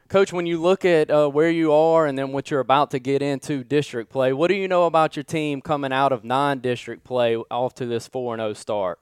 [0.09, 2.99] Coach, when you look at uh, where you are and then what you're about to
[2.99, 7.03] get into district play, what do you know about your team coming out of non-district
[7.03, 9.01] play off to this 4 0 start?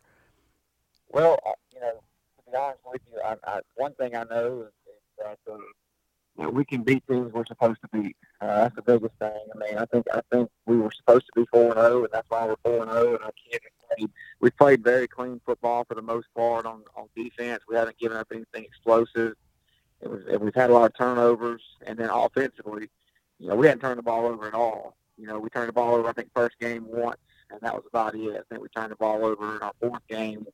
[1.09, 1.37] Well,
[1.74, 4.72] you know, to be honest with you, I, I, one thing I know is,
[5.18, 5.61] that um,
[6.38, 8.16] that we can beat teams we're supposed to beat.
[8.40, 9.33] Uh, that's the biggest thing.
[9.55, 12.09] I mean, I think I think we were supposed to be four and zero, and
[12.12, 13.16] that's why we're four and zero.
[13.16, 13.62] And I can't
[14.40, 17.62] We played very clean football for the most part on on defense.
[17.68, 19.35] We haven't given up anything explosive.
[20.00, 22.88] It was, and we've had a lot of turnovers, and then offensively,
[23.38, 24.96] you know, we hadn't turned the ball over at all.
[25.18, 26.09] You know, we turned the ball over.
[26.09, 27.18] I think first game once,
[27.50, 28.37] and that was about it.
[28.37, 30.46] I think we turned the ball over in our fourth game,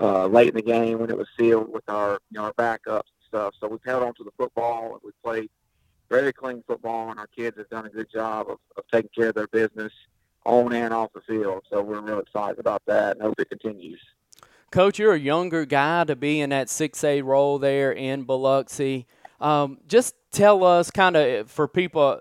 [0.00, 3.10] uh, late in the game when it was sealed with our you know our backups
[3.10, 3.54] and stuff.
[3.58, 5.50] So we've held on to the football and we played
[6.08, 9.30] very clean football, and our kids have done a good job of, of taking care
[9.30, 9.92] of their business
[10.44, 11.62] on and off the field.
[11.70, 14.00] So we're real excited about that and hope it continues.
[14.70, 19.06] Coach, you're a younger guy to be in that 6A role there in Biloxi.
[19.40, 22.20] Um, just tell us, kind of, for people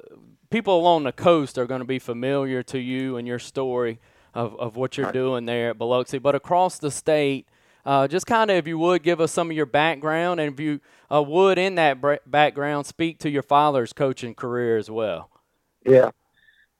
[0.51, 3.99] people along the coast are going to be familiar to you and your story
[4.33, 7.47] of, of what you're doing there at Biloxi, but across the state,
[7.85, 10.59] uh, just kind of, if you would, give us some of your background, and if
[10.59, 10.79] you
[11.11, 15.29] uh, would, in that background, speak to your father's coaching career as well.
[15.85, 16.11] Yeah.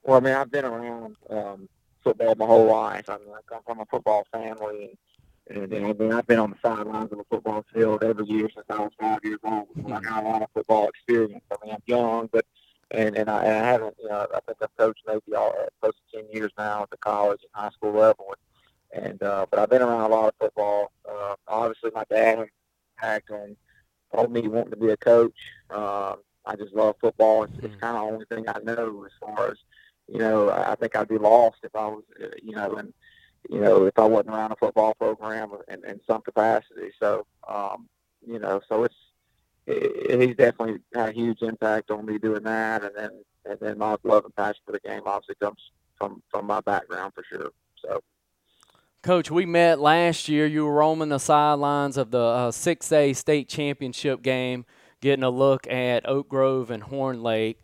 [0.04, 1.70] Well, I mean, I've been around um,
[2.04, 3.10] football my whole life.
[3.10, 4.98] I mean, I come from a football family,
[5.48, 8.50] and, and I mean, I've been on the sidelines of a football field every year
[8.54, 9.68] since I was five years old.
[9.76, 11.44] So I got a lot of football experience.
[11.52, 12.46] I mean, I'm young, but
[12.92, 15.68] and and I, and I haven't, you know, I think I've coached maybe all uh,
[15.80, 18.34] close to ten years now at the college and high school level,
[18.94, 20.92] and, and uh, but I've been around a lot of football.
[21.08, 22.48] Uh, obviously, my dad had
[22.98, 23.56] impact on
[24.14, 25.38] on me wanting to be a coach.
[25.70, 27.44] Um, I just love football.
[27.44, 27.80] It's, it's mm-hmm.
[27.80, 29.58] kind of the only thing I know as far as
[30.12, 32.94] you know, I think I'd be lost if I was, uh, you know, and
[33.50, 36.92] you know, if I wasn't around a football program in, in some capacity.
[37.00, 37.88] So, um,
[38.26, 38.96] you know, so it's
[39.68, 43.12] it, he's definitely had a huge impact on me doing that, and then
[43.46, 45.60] and then my love and passion for the game obviously comes
[45.98, 47.52] from from my background for sure.
[47.82, 48.02] So.
[49.02, 50.46] Coach, we met last year.
[50.46, 54.64] You were roaming the sidelines of the uh, 6A state championship game,
[55.00, 57.60] getting a look at Oak Grove and Horn Lake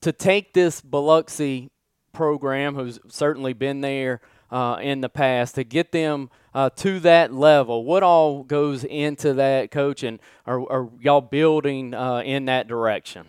[0.00, 1.70] to take this Biloxi
[2.12, 7.32] program, who's certainly been there uh, in the past, to get them uh, to that
[7.32, 12.66] level, what all goes into that, Coach, and are, are y'all building uh, in that
[12.66, 13.26] direction?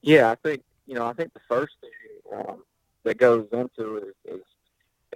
[0.00, 1.06] Yeah, I think you know.
[1.06, 2.62] I think the first thing um,
[3.04, 4.40] that goes into it is,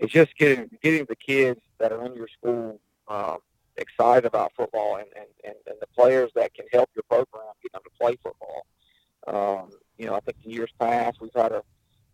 [0.01, 3.39] is, just getting getting the kids that are in your school um,
[3.77, 7.73] excited about football and, and, and, and the players that can help your program get
[7.73, 8.67] them to play football.
[9.29, 9.71] Um,
[10.03, 11.63] you know, I think in years past we've had a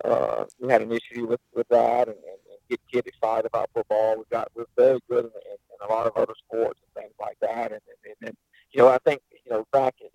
[0.05, 3.71] uh, we had an issue with with that and, and, and get kids excited about
[3.73, 4.17] football.
[4.19, 7.15] We've got we're very good in, in, in a lot of other sports and things
[7.19, 7.73] like that.
[7.73, 8.37] And, and, and
[8.73, 10.09] you know, I think you know back in,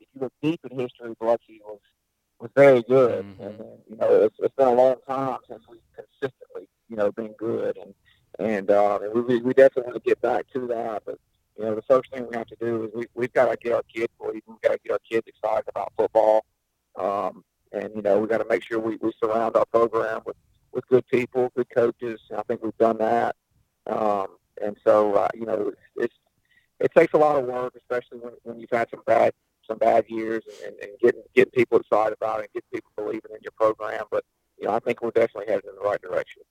[0.00, 1.78] if you look deep in history, Biloxi was
[2.40, 3.24] was very good.
[3.24, 3.42] Mm-hmm.
[3.42, 7.12] And, and you know, it's, it's been a long time since we've consistently you know
[7.12, 7.76] been good.
[7.76, 7.94] And
[8.40, 11.18] and, uh, and we we definitely want to get back to that, but
[11.60, 13.74] you know, the first thing we have to do is we, we've got to get
[13.74, 14.42] our kids believing.
[14.46, 16.44] We've got to get our kids excited about football.
[17.00, 20.36] Um, and, you know, we've got to make sure we, we surround our program with,
[20.72, 22.20] with good people, good coaches.
[22.36, 23.36] I think we've done that.
[23.86, 24.26] Um,
[24.62, 26.14] and so, uh, you know, it's, it's,
[26.80, 29.32] it takes a lot of work, especially when, when you've had some bad
[29.66, 33.30] some bad years and, and getting getting people excited about it and getting people believing
[33.30, 34.04] in your program.
[34.10, 34.24] But
[34.58, 36.42] you know, I think we're definitely headed in the right direction.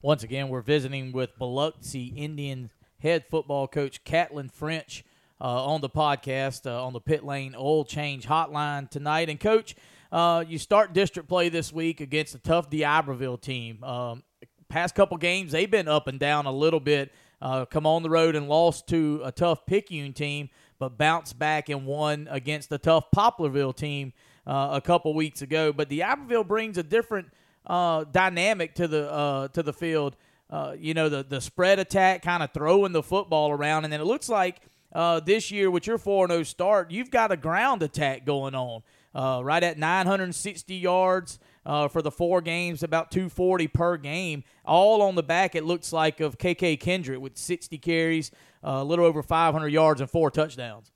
[0.00, 2.70] Once again, we're visiting with Biloxi Indian
[3.00, 5.04] head football coach Catlin French
[5.46, 9.28] on the podcast uh, on the Pit Lane Oil Change Hotline tonight.
[9.28, 9.76] And coach,
[10.10, 13.82] uh, you start district play this week against a tough D'Iberville team.
[13.84, 14.22] Um,
[14.68, 17.12] past couple games, they've been up and down a little bit.
[17.40, 20.48] Uh, come on the road and lost to a tough Picayune team,
[20.78, 24.12] but bounced back and won against a tough Poplarville team
[24.46, 25.72] uh, a couple weeks ago.
[25.72, 27.28] But D'Iberville brings a different
[27.66, 30.16] uh, dynamic to the to the field
[30.50, 33.84] uh, you know, the, the spread attack, kind of throwing the football around.
[33.84, 37.32] And then it looks like uh, this year, with your 4 0 start, you've got
[37.32, 38.82] a ground attack going on.
[39.14, 44.44] Uh, right at 960 yards uh, for the four games, about 240 per game.
[44.64, 48.30] All on the back, it looks like, of KK Kendrick with 60 carries,
[48.62, 50.92] uh, a little over 500 yards, and four touchdowns.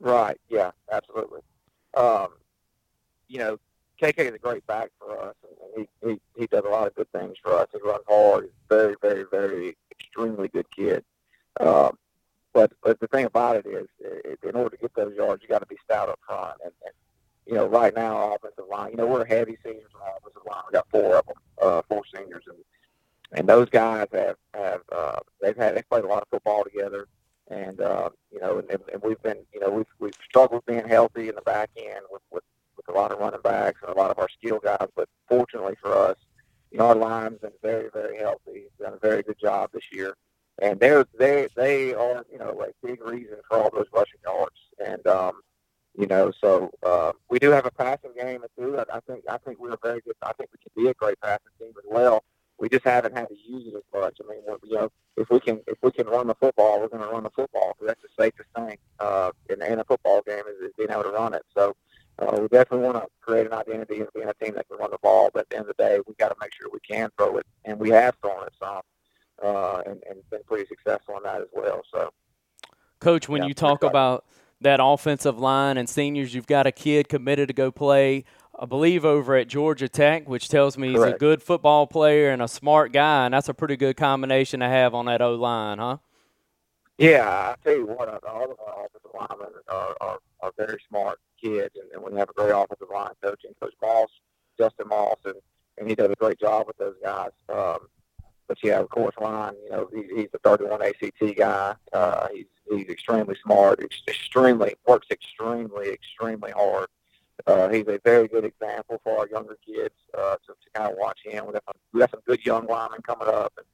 [0.00, 0.40] Right.
[0.48, 0.72] Yeah.
[0.90, 1.40] Absolutely.
[1.94, 2.28] Um,
[3.28, 3.58] you know,
[4.02, 5.34] KK is a great back for us,
[5.76, 7.68] he, he he does a lot of good things for us.
[7.72, 8.44] He runs hard.
[8.44, 11.04] He's very, very, very extremely good kid.
[11.60, 11.96] Um,
[12.52, 15.48] but but the thing about it is, it, in order to get those yards, you
[15.48, 16.54] got to be stout up front.
[16.64, 16.94] And, and
[17.46, 20.62] you know, right now, offensive line, you know, we're heavy seniors on offensive line.
[20.68, 22.56] We got four of them, uh, four seniors, and
[23.32, 27.06] and those guys have have uh, they've had they've played a lot of football together.
[27.48, 31.28] And uh, you know, and, and we've been, you know, we've we've struggled being healthy
[31.28, 32.44] in the back end with, with
[32.76, 34.88] with a lot of running backs and a lot of our skill guys.
[34.96, 36.16] But fortunately for us,
[36.70, 38.64] you know, our line's been very, very healthy.
[38.80, 40.16] Done a very good job this year,
[40.62, 44.56] and they're they they are you know a big reason for all those rushing yards.
[44.84, 45.40] and um,
[45.96, 48.78] you know, so uh, we do have a passing game too.
[48.78, 50.14] I, I think I think we're very good.
[50.22, 52.24] I think we can be a great passing team as well.
[52.58, 54.18] We just haven't had to use it as much.
[54.22, 57.02] I mean, you know, if we can if we can run the football, we're going
[57.02, 57.76] to run the football.
[57.84, 61.10] That's the safest thing uh, in, in a football game is, is being able to
[61.10, 61.42] run it.
[61.56, 61.76] So
[62.18, 64.90] uh, we definitely want to create an identity of being a team that can run
[64.90, 65.30] the ball.
[65.32, 67.36] But at the end of the day, we got to make sure we can throw
[67.38, 68.82] it, and we have thrown it some,
[69.44, 71.82] uh, and, and been pretty successful in that as well.
[71.92, 72.12] So,
[73.00, 74.24] Coach, when Yeah, you talk about
[74.60, 78.24] that offensive line and seniors, you've got a kid committed to go play.
[78.58, 82.40] I believe over at Georgia Tech, which tells me he's a good football player and
[82.40, 85.78] a smart guy, and that's a pretty good combination to have on that O line,
[85.78, 85.98] huh?
[86.98, 90.78] Yeah, I tell you what, uh, all of our offensive linemen are, are, are very
[90.88, 94.08] smart kids, and, and we have a great offensive line coach, and Coach Moss,
[94.56, 95.34] Justin Moss, and,
[95.76, 97.30] and he does a great job with those guys.
[97.48, 97.88] Um,
[98.48, 101.74] but yeah, of course, Ryan, you know, he, he's a 31 ACT guy.
[101.92, 106.88] Uh, he's he's extremely smart, ex- extremely works extremely extremely hard.
[107.46, 110.98] Uh, he's a very good example for our younger kids uh, to, to kind of
[110.98, 111.46] watch him.
[111.46, 113.66] We got some, we got some good young linemen coming up, and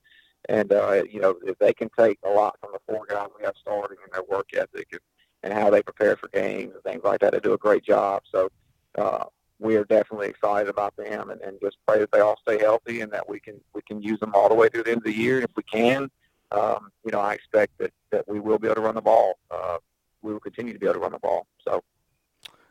[0.49, 3.45] and uh, you know if they can take a lot from the four guys we
[3.45, 5.01] have starting and their work ethic and,
[5.43, 8.23] and how they prepare for games and things like that, they do a great job.
[8.31, 8.51] So
[8.97, 9.25] uh,
[9.61, 13.03] we are definitely excited about them, and, and just pray that they all stay healthy
[13.03, 15.05] and that we can we can use them all the way through the end of
[15.05, 15.37] the year.
[15.37, 16.11] And if we can,
[16.51, 19.35] um, you know, I expect that that we will be able to run the ball.
[19.51, 19.77] Uh,
[20.23, 21.47] we will continue to be able to run the ball.
[21.65, 21.83] So.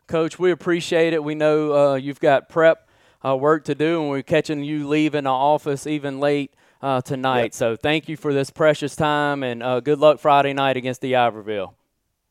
[0.07, 1.23] Coach, we appreciate it.
[1.23, 2.89] We know uh, you've got prep
[3.23, 7.43] uh, work to do, and we're catching you leaving the office even late uh, tonight.
[7.43, 7.53] Yep.
[7.53, 11.75] So thank you for this precious time, and uh, good luck Friday night against D'Iberville.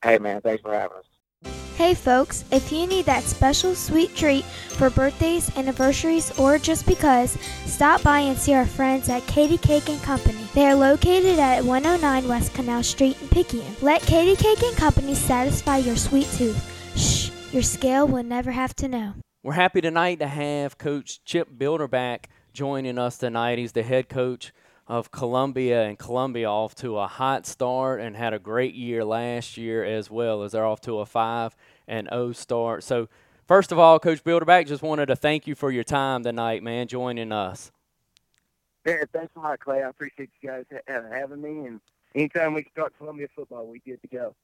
[0.03, 1.05] Hey man, thanks for having us.
[1.79, 7.39] Hey folks, if you need that special sweet treat for birthdays, anniversaries, or just because,
[7.67, 10.45] stop by and see our friends at Katie Cake and Company.
[10.55, 13.77] They are located at 109 West Canal Street in Picayune.
[13.81, 16.61] Let Katie Cake and Company satisfy your sweet tooth.
[16.97, 19.15] Shh, your scale will never have to know.
[19.45, 23.59] We're happy tonight to have Coach Chip Bilderback joining us tonight.
[23.59, 24.53] He's the head coach
[24.89, 29.59] of Columbia, and Columbia off to a hot start and had a great year last
[29.59, 31.55] year as well as they're off to a five
[31.87, 32.83] and O start.
[32.83, 33.09] So,
[33.47, 36.89] first of all, Coach Bilderback, just wanted to thank you for your time tonight, man,
[36.89, 37.71] joining us.
[38.87, 39.83] Yeah, thanks a lot, Clay.
[39.83, 41.67] I appreciate you guys ha- having me.
[41.67, 41.81] And
[42.15, 44.35] anytime we can talk Columbia football, we get to go.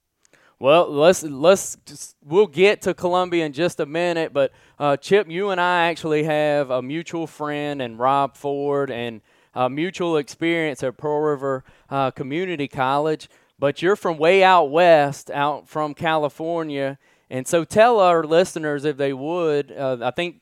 [0.59, 5.28] Well, let's let's just, we'll get to Columbia in just a minute, but uh, Chip,
[5.28, 9.20] you and I actually have a mutual friend and Rob Ford and
[9.55, 13.29] a mutual experience at Pearl River uh, Community College.
[13.59, 16.99] But you're from way out west, out from California,
[17.31, 19.71] and so tell our listeners if they would.
[19.71, 20.40] Uh, I think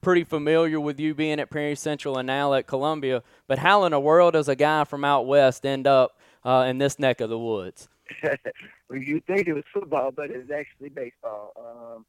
[0.00, 3.92] pretty familiar with you being at Perry Central and now at Columbia, but how in
[3.92, 7.30] the world does a guy from out west end up uh, in this neck of
[7.30, 7.88] the woods?
[8.22, 11.52] well, you think it was football, but it was actually baseball.
[11.56, 12.06] Um,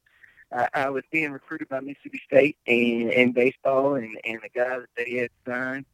[0.52, 4.78] I, I was being recruited by Mississippi State in, in baseball, and, and the guy
[4.78, 5.86] that they had signed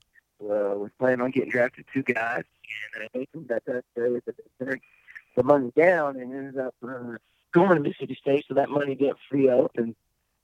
[0.43, 2.45] uh, was planning on getting drafted two guys,
[2.95, 4.81] and I got that that they turned
[5.37, 7.17] the money down and ended up uh,
[7.53, 9.95] going to Mississippi State, so that money didn't free up, and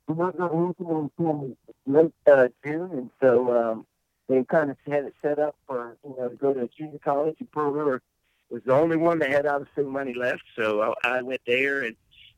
[0.06, 1.56] we weren't going to until
[1.86, 3.86] late uh, June, and so um,
[4.28, 6.98] they kind of had it set up for you know to go to a junior
[6.98, 8.02] college in Pearl River
[8.50, 10.42] was the only one that had out of state money left.
[10.56, 11.96] So I, I went there and,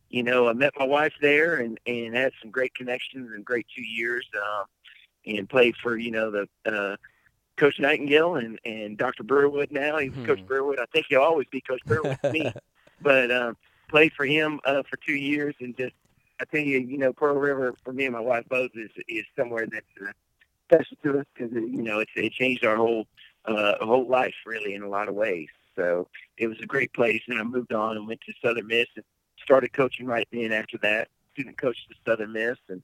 [0.09, 3.66] you know, I met my wife there and, and had some great connections and great
[3.75, 4.64] two years, um,
[5.27, 6.96] and played for, you know, the, uh,
[7.61, 9.23] Coach Nightingale and, and Dr.
[9.23, 9.99] Breerwood now.
[9.99, 10.25] He's Hmm.
[10.25, 10.79] Coach Breerwood.
[10.81, 12.51] I think he'll always be Coach Breerwood to me.
[13.03, 13.57] But um,
[13.88, 15.94] played for him uh, for two years and just,
[16.38, 19.25] I tell you, you know, Pearl River for me and my wife both is is
[19.38, 20.12] somewhere that's uh,
[20.70, 23.07] special to us because you know it's it changed our whole
[23.46, 25.49] uh, whole life really in a lot of ways.
[25.77, 28.88] So it was a great place, and I moved on and went to Southern Miss
[28.96, 29.05] and
[29.42, 30.53] started coaching right then.
[30.53, 32.83] After that, student coached at Southern Miss, and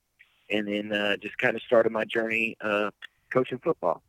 [0.49, 2.91] and then uh, just kind of started my journey uh,
[3.31, 4.03] coaching football.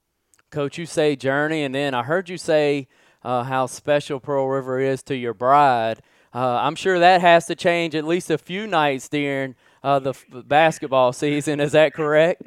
[0.50, 2.88] Coach, you say journey, and then I heard you say
[3.24, 6.02] uh, how special Pearl River is to your bride.
[6.34, 10.12] Uh, I'm sure that has to change at least a few nights during uh, the
[10.12, 11.60] f- basketball season.
[11.60, 12.44] Is that correct?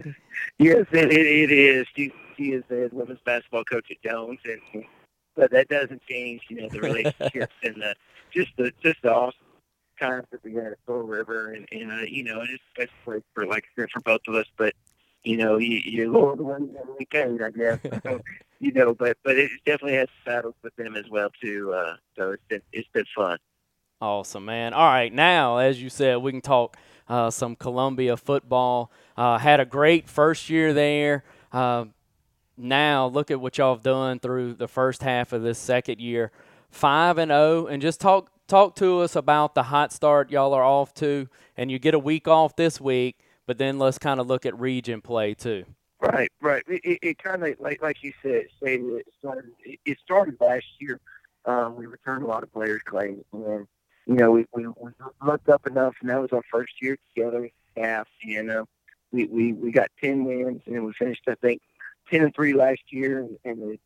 [0.58, 1.86] Yes, it, it, it is.
[1.94, 4.84] She, she is the women's basketball coach at Jones, and
[5.36, 7.94] but that doesn't change, you know, the relationships and the
[8.32, 9.38] just the just the awesome
[9.98, 12.94] times that we had at Pearl River, and and uh, you know, it's a special
[13.04, 14.46] place for like for both of us.
[14.56, 14.74] But
[15.24, 17.78] you know, you, you're Lord the one that we carried, I guess.
[18.02, 18.20] So,
[18.58, 21.72] you know, but but it definitely has battles with them as well too.
[21.72, 23.38] Uh, so it's been it's been fun.
[24.02, 24.72] Awesome, man.
[24.72, 26.76] All right, now, as you said, we can talk
[27.08, 28.90] uh, some Columbia football.
[29.16, 31.24] Uh, had a great first year there.
[31.52, 31.86] Uh,
[32.56, 36.30] now, look at what y'all have done through the first half of this second year.
[36.70, 40.64] 5 and 0 and just talk talk to us about the hot start y'all are
[40.64, 43.18] off to, and you get a week off this week,
[43.50, 45.64] but then let's kind of look at region play too.
[46.00, 46.62] Right, right.
[46.68, 49.50] It, it, it kind of like like you said, it started.
[49.84, 51.00] It started last year.
[51.46, 53.66] Um, we returned a lot of players, Clay, and
[54.06, 57.50] you know we, we we looked up enough, and that was our first year together,
[57.72, 58.06] staff.
[58.22, 58.68] You know,
[59.10, 61.60] we we we got ten wins, and we finished I think
[62.08, 63.78] ten and three last year, and, and the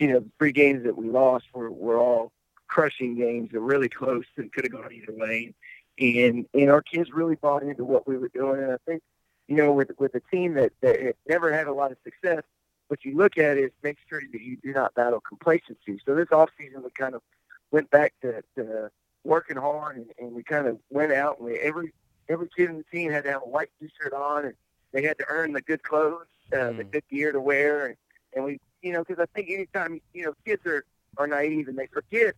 [0.00, 2.32] you know the three games that we lost were were all
[2.66, 3.50] crushing games.
[3.52, 5.54] They're really close and could have gone either way.
[5.98, 9.02] And and our kids really bought into what we were doing, and I think
[9.48, 12.42] you know, with with a team that, that never had a lot of success,
[12.88, 16.00] what you look at is make sure that you do not battle complacency.
[16.04, 17.22] So this off season we kind of
[17.70, 18.90] went back to, to
[19.24, 21.92] working hard and, and we kind of went out and we, every
[22.28, 24.54] every kid in the team had to have a white t-shirt on and
[24.92, 26.76] they had to earn the good clothes, uh, mm.
[26.76, 27.96] the good gear to wear, and,
[28.34, 30.84] and we, you know, because I think anytime you know kids are
[31.18, 32.34] are naive and they forget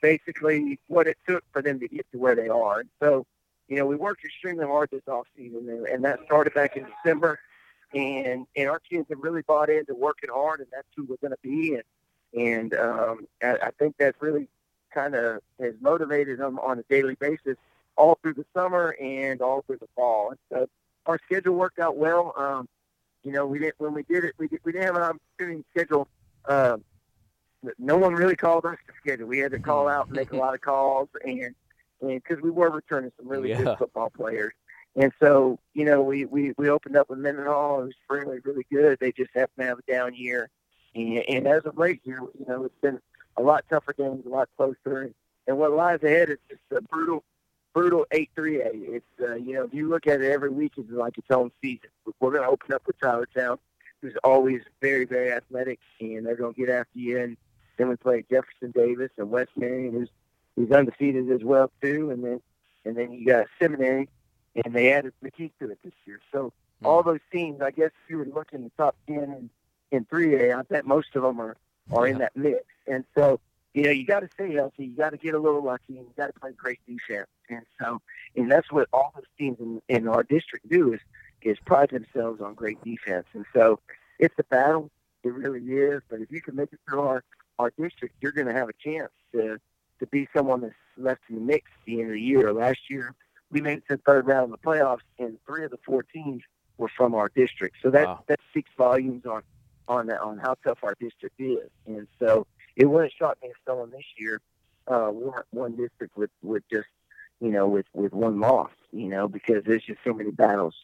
[0.00, 2.80] basically what it took for them to get to where they are.
[2.80, 3.26] And so
[3.70, 6.84] you know, we worked extremely hard this off season, and, and that started back in
[6.84, 7.38] December.
[7.94, 11.32] And and our kids have really bought into working hard, and that's who we're going
[11.32, 11.74] to be.
[11.74, 11.84] And
[12.48, 14.48] and um, I, I think that's really
[14.92, 17.56] kind of has motivated them on a daily basis
[17.96, 20.30] all through the summer and all through the fall.
[20.30, 20.68] And so
[21.06, 22.34] our schedule worked out well.
[22.36, 22.68] Um,
[23.22, 25.62] you know, we didn't when we did it, we did, we didn't have an opportunity
[25.62, 26.08] to schedule.
[26.44, 26.78] Uh,
[27.78, 29.26] no one really called us to schedule.
[29.26, 31.54] We had to call out and make a lot of calls, and
[32.00, 33.62] because we were returning some really yeah.
[33.62, 34.54] good football players.
[34.96, 37.82] And so, you know, we, we, we opened up with Mendenhall.
[37.82, 38.98] It was really, really good.
[38.98, 40.50] They just happened to have a down year.
[40.94, 43.00] And, and as of late here, you know, it's been
[43.36, 45.02] a lot tougher games, a lot closer.
[45.02, 45.14] And,
[45.46, 47.22] and what lies ahead is just a brutal,
[47.72, 48.70] brutal 8-3A.
[48.72, 51.52] It's, uh, you know, if you look at it every week, it's like its own
[51.62, 51.90] season.
[52.18, 53.58] We're going to open up with Tylertown,
[54.02, 57.20] who's always very, very athletic, and they're going to get after you.
[57.20, 57.36] And
[57.80, 60.08] then we play Jefferson Davis and West Marion, who's
[60.56, 62.40] He's undefeated as well too, and then
[62.84, 64.08] and then you got seminary,
[64.64, 66.20] and they added Magee to it this year.
[66.32, 66.86] So mm-hmm.
[66.86, 69.50] all those teams, I guess, if you were looking the top ten in,
[69.90, 71.56] in 3A, I bet most of them are
[71.92, 72.12] are yeah.
[72.12, 72.64] in that mix.
[72.86, 73.40] And so
[73.74, 76.06] you know you got to stay healthy, you got to get a little lucky, and
[76.06, 77.28] you got to play great defense.
[77.48, 78.00] And so
[78.36, 81.00] and that's what all those teams in, in our district do is
[81.42, 83.26] is pride themselves on great defense.
[83.32, 83.80] And so
[84.18, 84.90] it's a battle.
[85.22, 86.02] It really is.
[86.10, 87.24] But if you can make it through our
[87.60, 89.58] our district, you're going to have a chance to
[90.00, 92.54] to be someone that's left in the mix at the end of the year.
[92.54, 93.14] Last year,
[93.50, 96.02] we made it to the third round of the playoffs, and three of the four
[96.02, 96.42] teams
[96.78, 97.76] were from our district.
[97.82, 98.24] So that wow.
[98.26, 99.42] that speaks volumes on
[99.88, 101.68] on on how tough our district is.
[101.86, 102.46] And so
[102.76, 104.40] it wouldn't shock me if someone this year
[104.88, 105.10] uh,
[105.50, 106.88] one district with with just
[107.40, 108.70] you know with with one loss.
[108.92, 110.74] You know because there's just so many battles.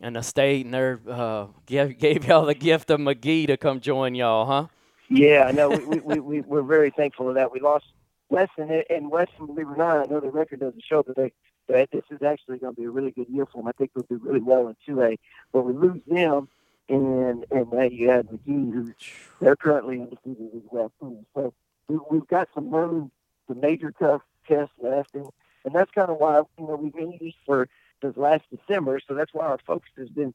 [0.00, 3.80] And the state and their uh, gave gave y'all the gift of Magee to come
[3.80, 4.66] join y'all, huh?
[5.08, 7.52] Yeah, no, we, we, we, we're very thankful of that.
[7.52, 7.86] We lost
[8.28, 11.32] Wesson, and Wesson, believe it or not, I know the record doesn't show, but they,
[11.66, 13.68] but this is actually going to be a really good year for them.
[13.68, 15.18] I think they'll do really well in 2A.
[15.52, 16.48] But we lose them,
[16.88, 18.94] and and now you have Magee, who's
[19.40, 20.92] they're currently undefeated as well.
[21.00, 21.54] So
[21.88, 23.10] we, we've got some really
[23.46, 25.28] some major tough tests left, and
[25.64, 27.68] and that's kind of why you know we've been for
[28.02, 29.00] this last December.
[29.06, 30.34] So that's why our focus has been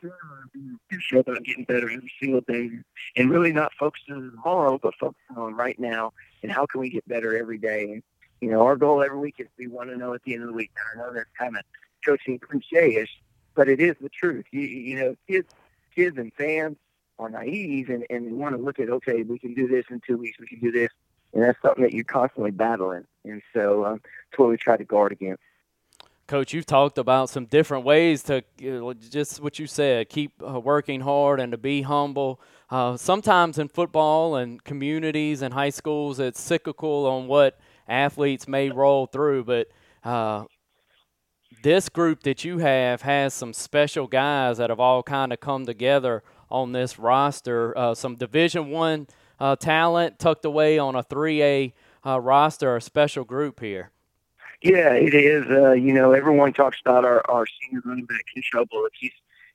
[0.00, 2.70] sure about getting better every single day
[3.16, 6.90] and really not focusing on tomorrow, but focusing on right now and how can we
[6.90, 8.02] get better every day.
[8.40, 10.48] You know, our goal every week is be one to know at the end of
[10.48, 10.70] the week.
[10.76, 11.62] And I know that's kind of
[12.04, 13.10] coaching cliche-ish,
[13.54, 14.44] but it is the truth.
[14.52, 15.48] You, you know, kids,
[15.94, 16.76] kids and fans
[17.18, 20.16] are naive and, and want to look at, okay, we can do this in two
[20.16, 20.90] weeks, we can do this.
[21.34, 23.04] And that's something that you're constantly battling.
[23.24, 25.42] And so um, that's what we try to guard against.
[26.28, 28.44] Coach, you've talked about some different ways to
[29.10, 32.38] just what you said, keep uh, working hard and to be humble.
[32.68, 37.58] Uh, sometimes in football and communities and high schools, it's cyclical on what
[37.88, 39.68] athletes may roll through, but
[40.04, 40.44] uh,
[41.62, 45.64] this group that you have has some special guys that have all kind of come
[45.64, 47.76] together on this roster.
[47.76, 49.06] Uh, some Division One
[49.40, 51.72] uh, talent tucked away on a 3A
[52.04, 53.92] uh, roster, a special group here.
[54.62, 55.46] Yeah, it is.
[55.48, 58.92] Uh, you know, everyone talks about our, our senior running back, Kentrell Bullock.
[58.98, 59.12] He's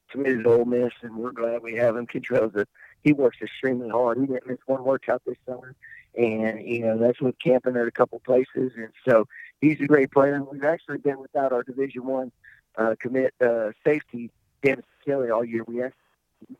[0.10, 2.08] committed to Ole Miss, and we're glad we have him.
[2.08, 2.66] Kentrell's a,
[3.04, 4.18] he works extremely hard.
[4.18, 5.76] He didn't miss one workout this summer,
[6.18, 9.28] and you know that's with camping at a couple places, and so
[9.60, 10.41] he's a great player.
[10.41, 12.32] We've actually been without our Division One
[12.78, 14.32] uh, commit uh, safety,
[14.62, 15.66] Dennis Kelly, all year.
[15.66, 15.99] We actually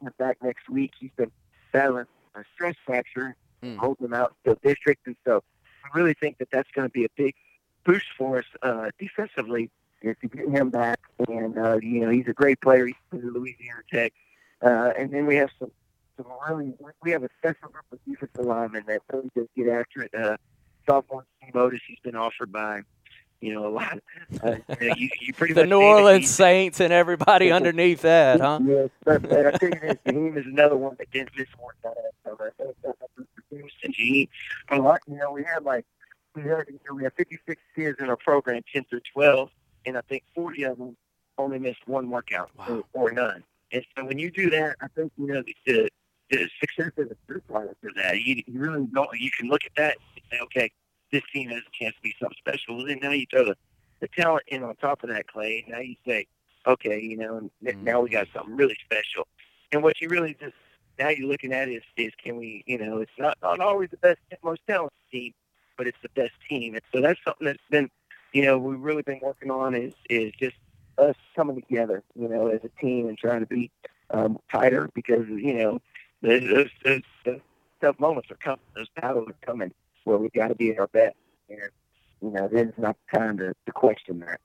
[0.02, 0.92] him back next week.
[1.00, 1.32] He's been
[1.72, 3.78] battling a stress fracture, mm.
[3.78, 5.44] holding him out to the district, and so
[5.86, 7.36] I really think that that's going to be a big
[7.84, 9.70] boost for us uh, defensively
[10.02, 11.00] is to get him back.
[11.28, 12.86] And uh, you know, he's a great player.
[12.86, 14.14] He's from Louisiana Tech.
[14.62, 15.72] Uh, and then we have some
[16.18, 20.04] some really we have a special group of defensive linemen that really just get after
[20.04, 20.14] it.
[20.14, 20.38] Uh,
[20.86, 21.80] sophomore team Oatis.
[21.88, 22.82] He's been offered by,
[23.42, 24.00] you know, a lot.
[24.44, 28.60] Uh, you, know, you, you pretty the New Orleans Saints and everybody underneath that, huh?
[28.66, 31.94] Yes, but, but I you this, Jaheim is another one that didn't miss one time.
[32.26, 33.22] So I think that's a
[33.56, 34.28] good thing.
[34.70, 35.86] And a lot, you know, we had like
[36.36, 36.64] we know,
[36.94, 39.50] we had 56 kids in our program, 10 through 12,
[39.86, 40.98] and I think 40 of them
[41.38, 42.84] only missed one workout Wow.
[42.94, 43.44] or, or none.
[43.72, 45.90] And so when you do that, I think you know the,
[46.30, 48.20] the, success of the third product for that.
[48.22, 49.10] You, you really don't.
[49.20, 50.72] You can look at that and say, okay,
[51.12, 52.78] this team has a chance to be something special.
[52.78, 53.56] Well, then now you throw the,
[54.00, 55.64] the talent in on top of that, Clay.
[55.68, 56.26] Now you say,
[56.66, 58.34] okay, you know, and th- now we got mm.
[58.34, 59.28] something really special.
[59.72, 60.56] And what you really just
[61.00, 63.98] now you're looking at is is can we, you know, it's not not always the
[63.98, 65.34] best, most talented team,
[65.78, 66.76] but it's the best team.
[66.76, 67.90] And so that's something that's been,
[68.32, 70.56] you know, we've really been working on is is just
[70.98, 73.72] us coming together, you know, as a team and trying to be
[74.12, 75.82] um, tighter because you know
[76.22, 77.42] those those, those,
[77.82, 79.74] tough moments are coming, those battles are coming
[80.06, 81.16] where we got to be at our best.
[81.50, 81.60] And
[82.22, 84.40] you know, this is not time to, to question that.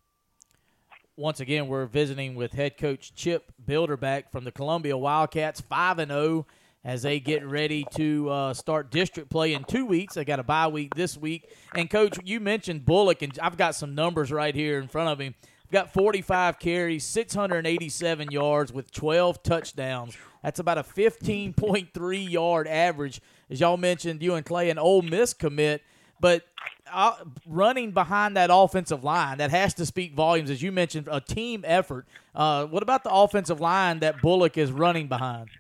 [1.17, 6.11] Once again, we're visiting with head coach Chip Bilderback from the Columbia Wildcats, five and
[6.11, 6.47] zero
[6.85, 10.15] as they get ready to uh, start district play in two weeks.
[10.15, 11.51] They got a bye week this week.
[11.75, 15.21] And coach, you mentioned Bullock, and I've got some numbers right here in front of
[15.21, 15.35] him.
[15.65, 20.17] I've got 45 carries, 687 yards with 12 touchdowns.
[20.43, 23.21] That's about a 15.3 yard average.
[23.51, 25.83] As y'all mentioned, you and Clay, an Ole Miss commit.
[26.21, 26.47] But
[26.93, 27.17] uh,
[27.47, 30.51] running behind that offensive line, that has to speak volumes.
[30.51, 32.07] As you mentioned, a team effort.
[32.35, 35.51] Uh, what about the offensive line that Bullock is running behind?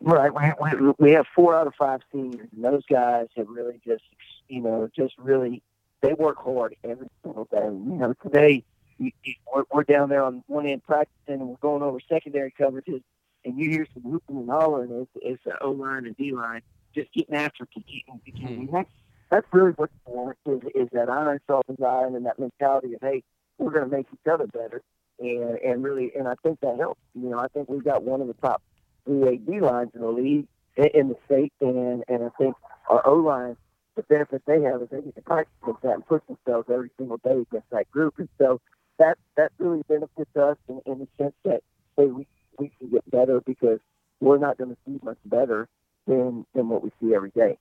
[0.00, 0.32] Right.
[0.32, 4.04] We, we, we have four out of five seniors, and those guys have really just,
[4.48, 5.62] you know, just really,
[6.00, 7.64] they work hard every single day.
[7.64, 8.64] You know, today
[8.98, 12.52] you, you, we're, we're down there on one end practicing, and we're going over secondary
[12.58, 13.02] coverages,
[13.44, 16.62] and you hear some whooping and hollering as, as the O line and D line
[16.94, 18.20] just getting after competing.
[18.24, 18.66] competing.
[18.66, 18.74] Hmm.
[18.74, 18.90] That's
[19.30, 23.00] that's really what you want is, is that iron sharpens iron and that mentality of
[23.00, 23.22] hey,
[23.58, 24.82] we're going to make each other better,
[25.18, 27.00] and and really, and I think that helps.
[27.14, 28.62] You know, I think we've got one of the top
[29.04, 30.46] three A D lines in the league
[30.76, 32.56] in, in the state, and and I think
[32.88, 33.56] our O line,
[33.96, 36.90] the benefit they have is they get to practice with that and push themselves every
[36.98, 38.60] single day against that group, and so
[38.98, 41.62] that that really benefits us in, in the sense that
[41.96, 42.26] hey, we
[42.58, 43.80] we can get better because
[44.20, 45.68] we're not going to see much better
[46.06, 47.58] than than what we see every day.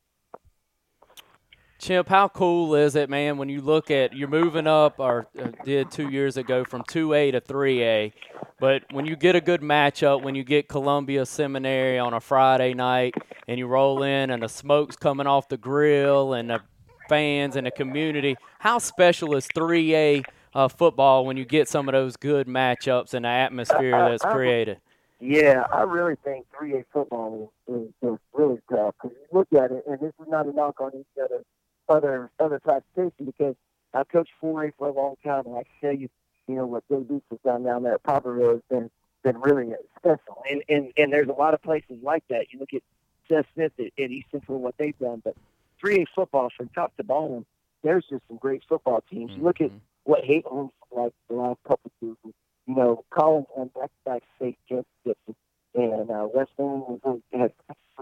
[1.84, 5.47] Chip, how cool is it, man, when you look at you're moving up or uh,
[5.65, 8.13] did two years ago from 2A to 3A,
[8.57, 12.73] but when you get a good matchup, when you get Columbia Seminary on a Friday
[12.73, 13.15] night
[13.49, 16.61] and you roll in and the smoke's coming off the grill and the
[17.09, 20.23] fans and the community, how special is 3A
[20.55, 24.79] uh, football when you get some of those good matchups and the atmosphere that's created?
[25.19, 29.71] Yeah, I really think 3A football is, is, is really tough because you look at
[29.71, 31.43] it, and this is not a knock on each other,
[31.89, 33.55] other other classification because
[33.93, 36.09] I've coached 4A for a long time, and I can tell you,
[36.47, 38.89] you know what Jay Beech has done down there at Poplarville has been
[39.23, 42.51] been really special, and and and there's a lot of places like that.
[42.51, 42.81] You look at
[43.29, 45.36] Seth Smith at, at East Central what they've done, but
[45.84, 47.45] 3A football from top to bottom,
[47.84, 49.31] there's just some great football teams.
[49.36, 49.71] You look at
[50.03, 52.34] what Haven like the last couple of seasons.
[52.67, 55.38] You know, Collins won back-to-back state championships,
[55.75, 57.51] and uh, West End has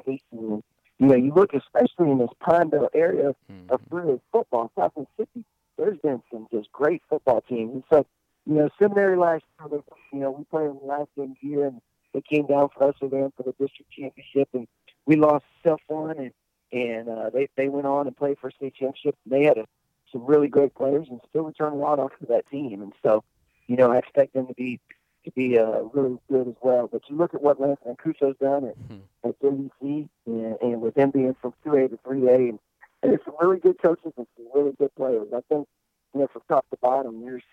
[0.07, 0.63] eight and
[1.01, 3.33] you know, you look especially in this Pine Belt area
[3.69, 5.43] of really football, South Mississippi.
[5.75, 7.73] There's been some just great football teams.
[7.73, 8.05] And so,
[8.45, 9.81] you know, seminary last year,
[10.13, 11.81] you know, we played in the last game here, and
[12.13, 14.67] they came down for us them for the district championship, and
[15.07, 16.31] we lost self one, and
[16.71, 19.15] and uh, they they went on and played for a state championship.
[19.25, 19.65] They had a,
[20.11, 22.83] some really great players, and still return a lot off of that team.
[22.83, 23.23] And so,
[23.65, 24.79] you know, I expect them to be
[25.25, 26.87] to be uh, really good as well.
[26.91, 31.11] But you look at what Lance Mancuso's done at, at JDC, and, and with them
[31.11, 32.59] being from 2A to 3A, and,
[33.03, 35.27] and there's some really good coaches and some really good players.
[35.35, 35.67] I think,
[36.13, 37.43] you know, from top to bottom, there's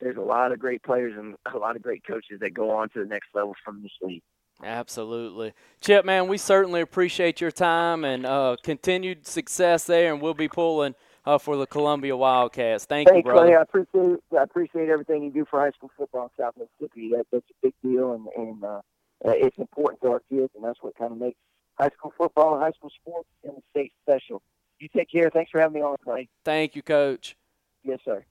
[0.00, 2.88] there's a lot of great players and a lot of great coaches that go on
[2.90, 4.22] to the next level from this league.
[4.62, 5.52] Absolutely.
[5.80, 10.48] Chip, man, we certainly appreciate your time and uh, continued success there, and we'll be
[10.48, 10.94] pulling
[11.24, 12.84] uh, for the Columbia Wildcats.
[12.84, 13.46] Thank Thanks, you, brother.
[13.46, 13.56] Clay.
[13.56, 17.10] I appreciate I appreciate everything you do for high school football in South Mississippi.
[17.16, 18.80] That, that's a big deal, and, and uh,
[19.24, 21.38] uh, it's important to our kids, and that's what kind of makes
[21.78, 24.42] high school football and high school sports in the state special.
[24.78, 25.30] You take care.
[25.30, 26.28] Thanks for having me on, Clay.
[26.44, 27.36] Thank you, Coach.
[27.84, 28.24] Yes, sir.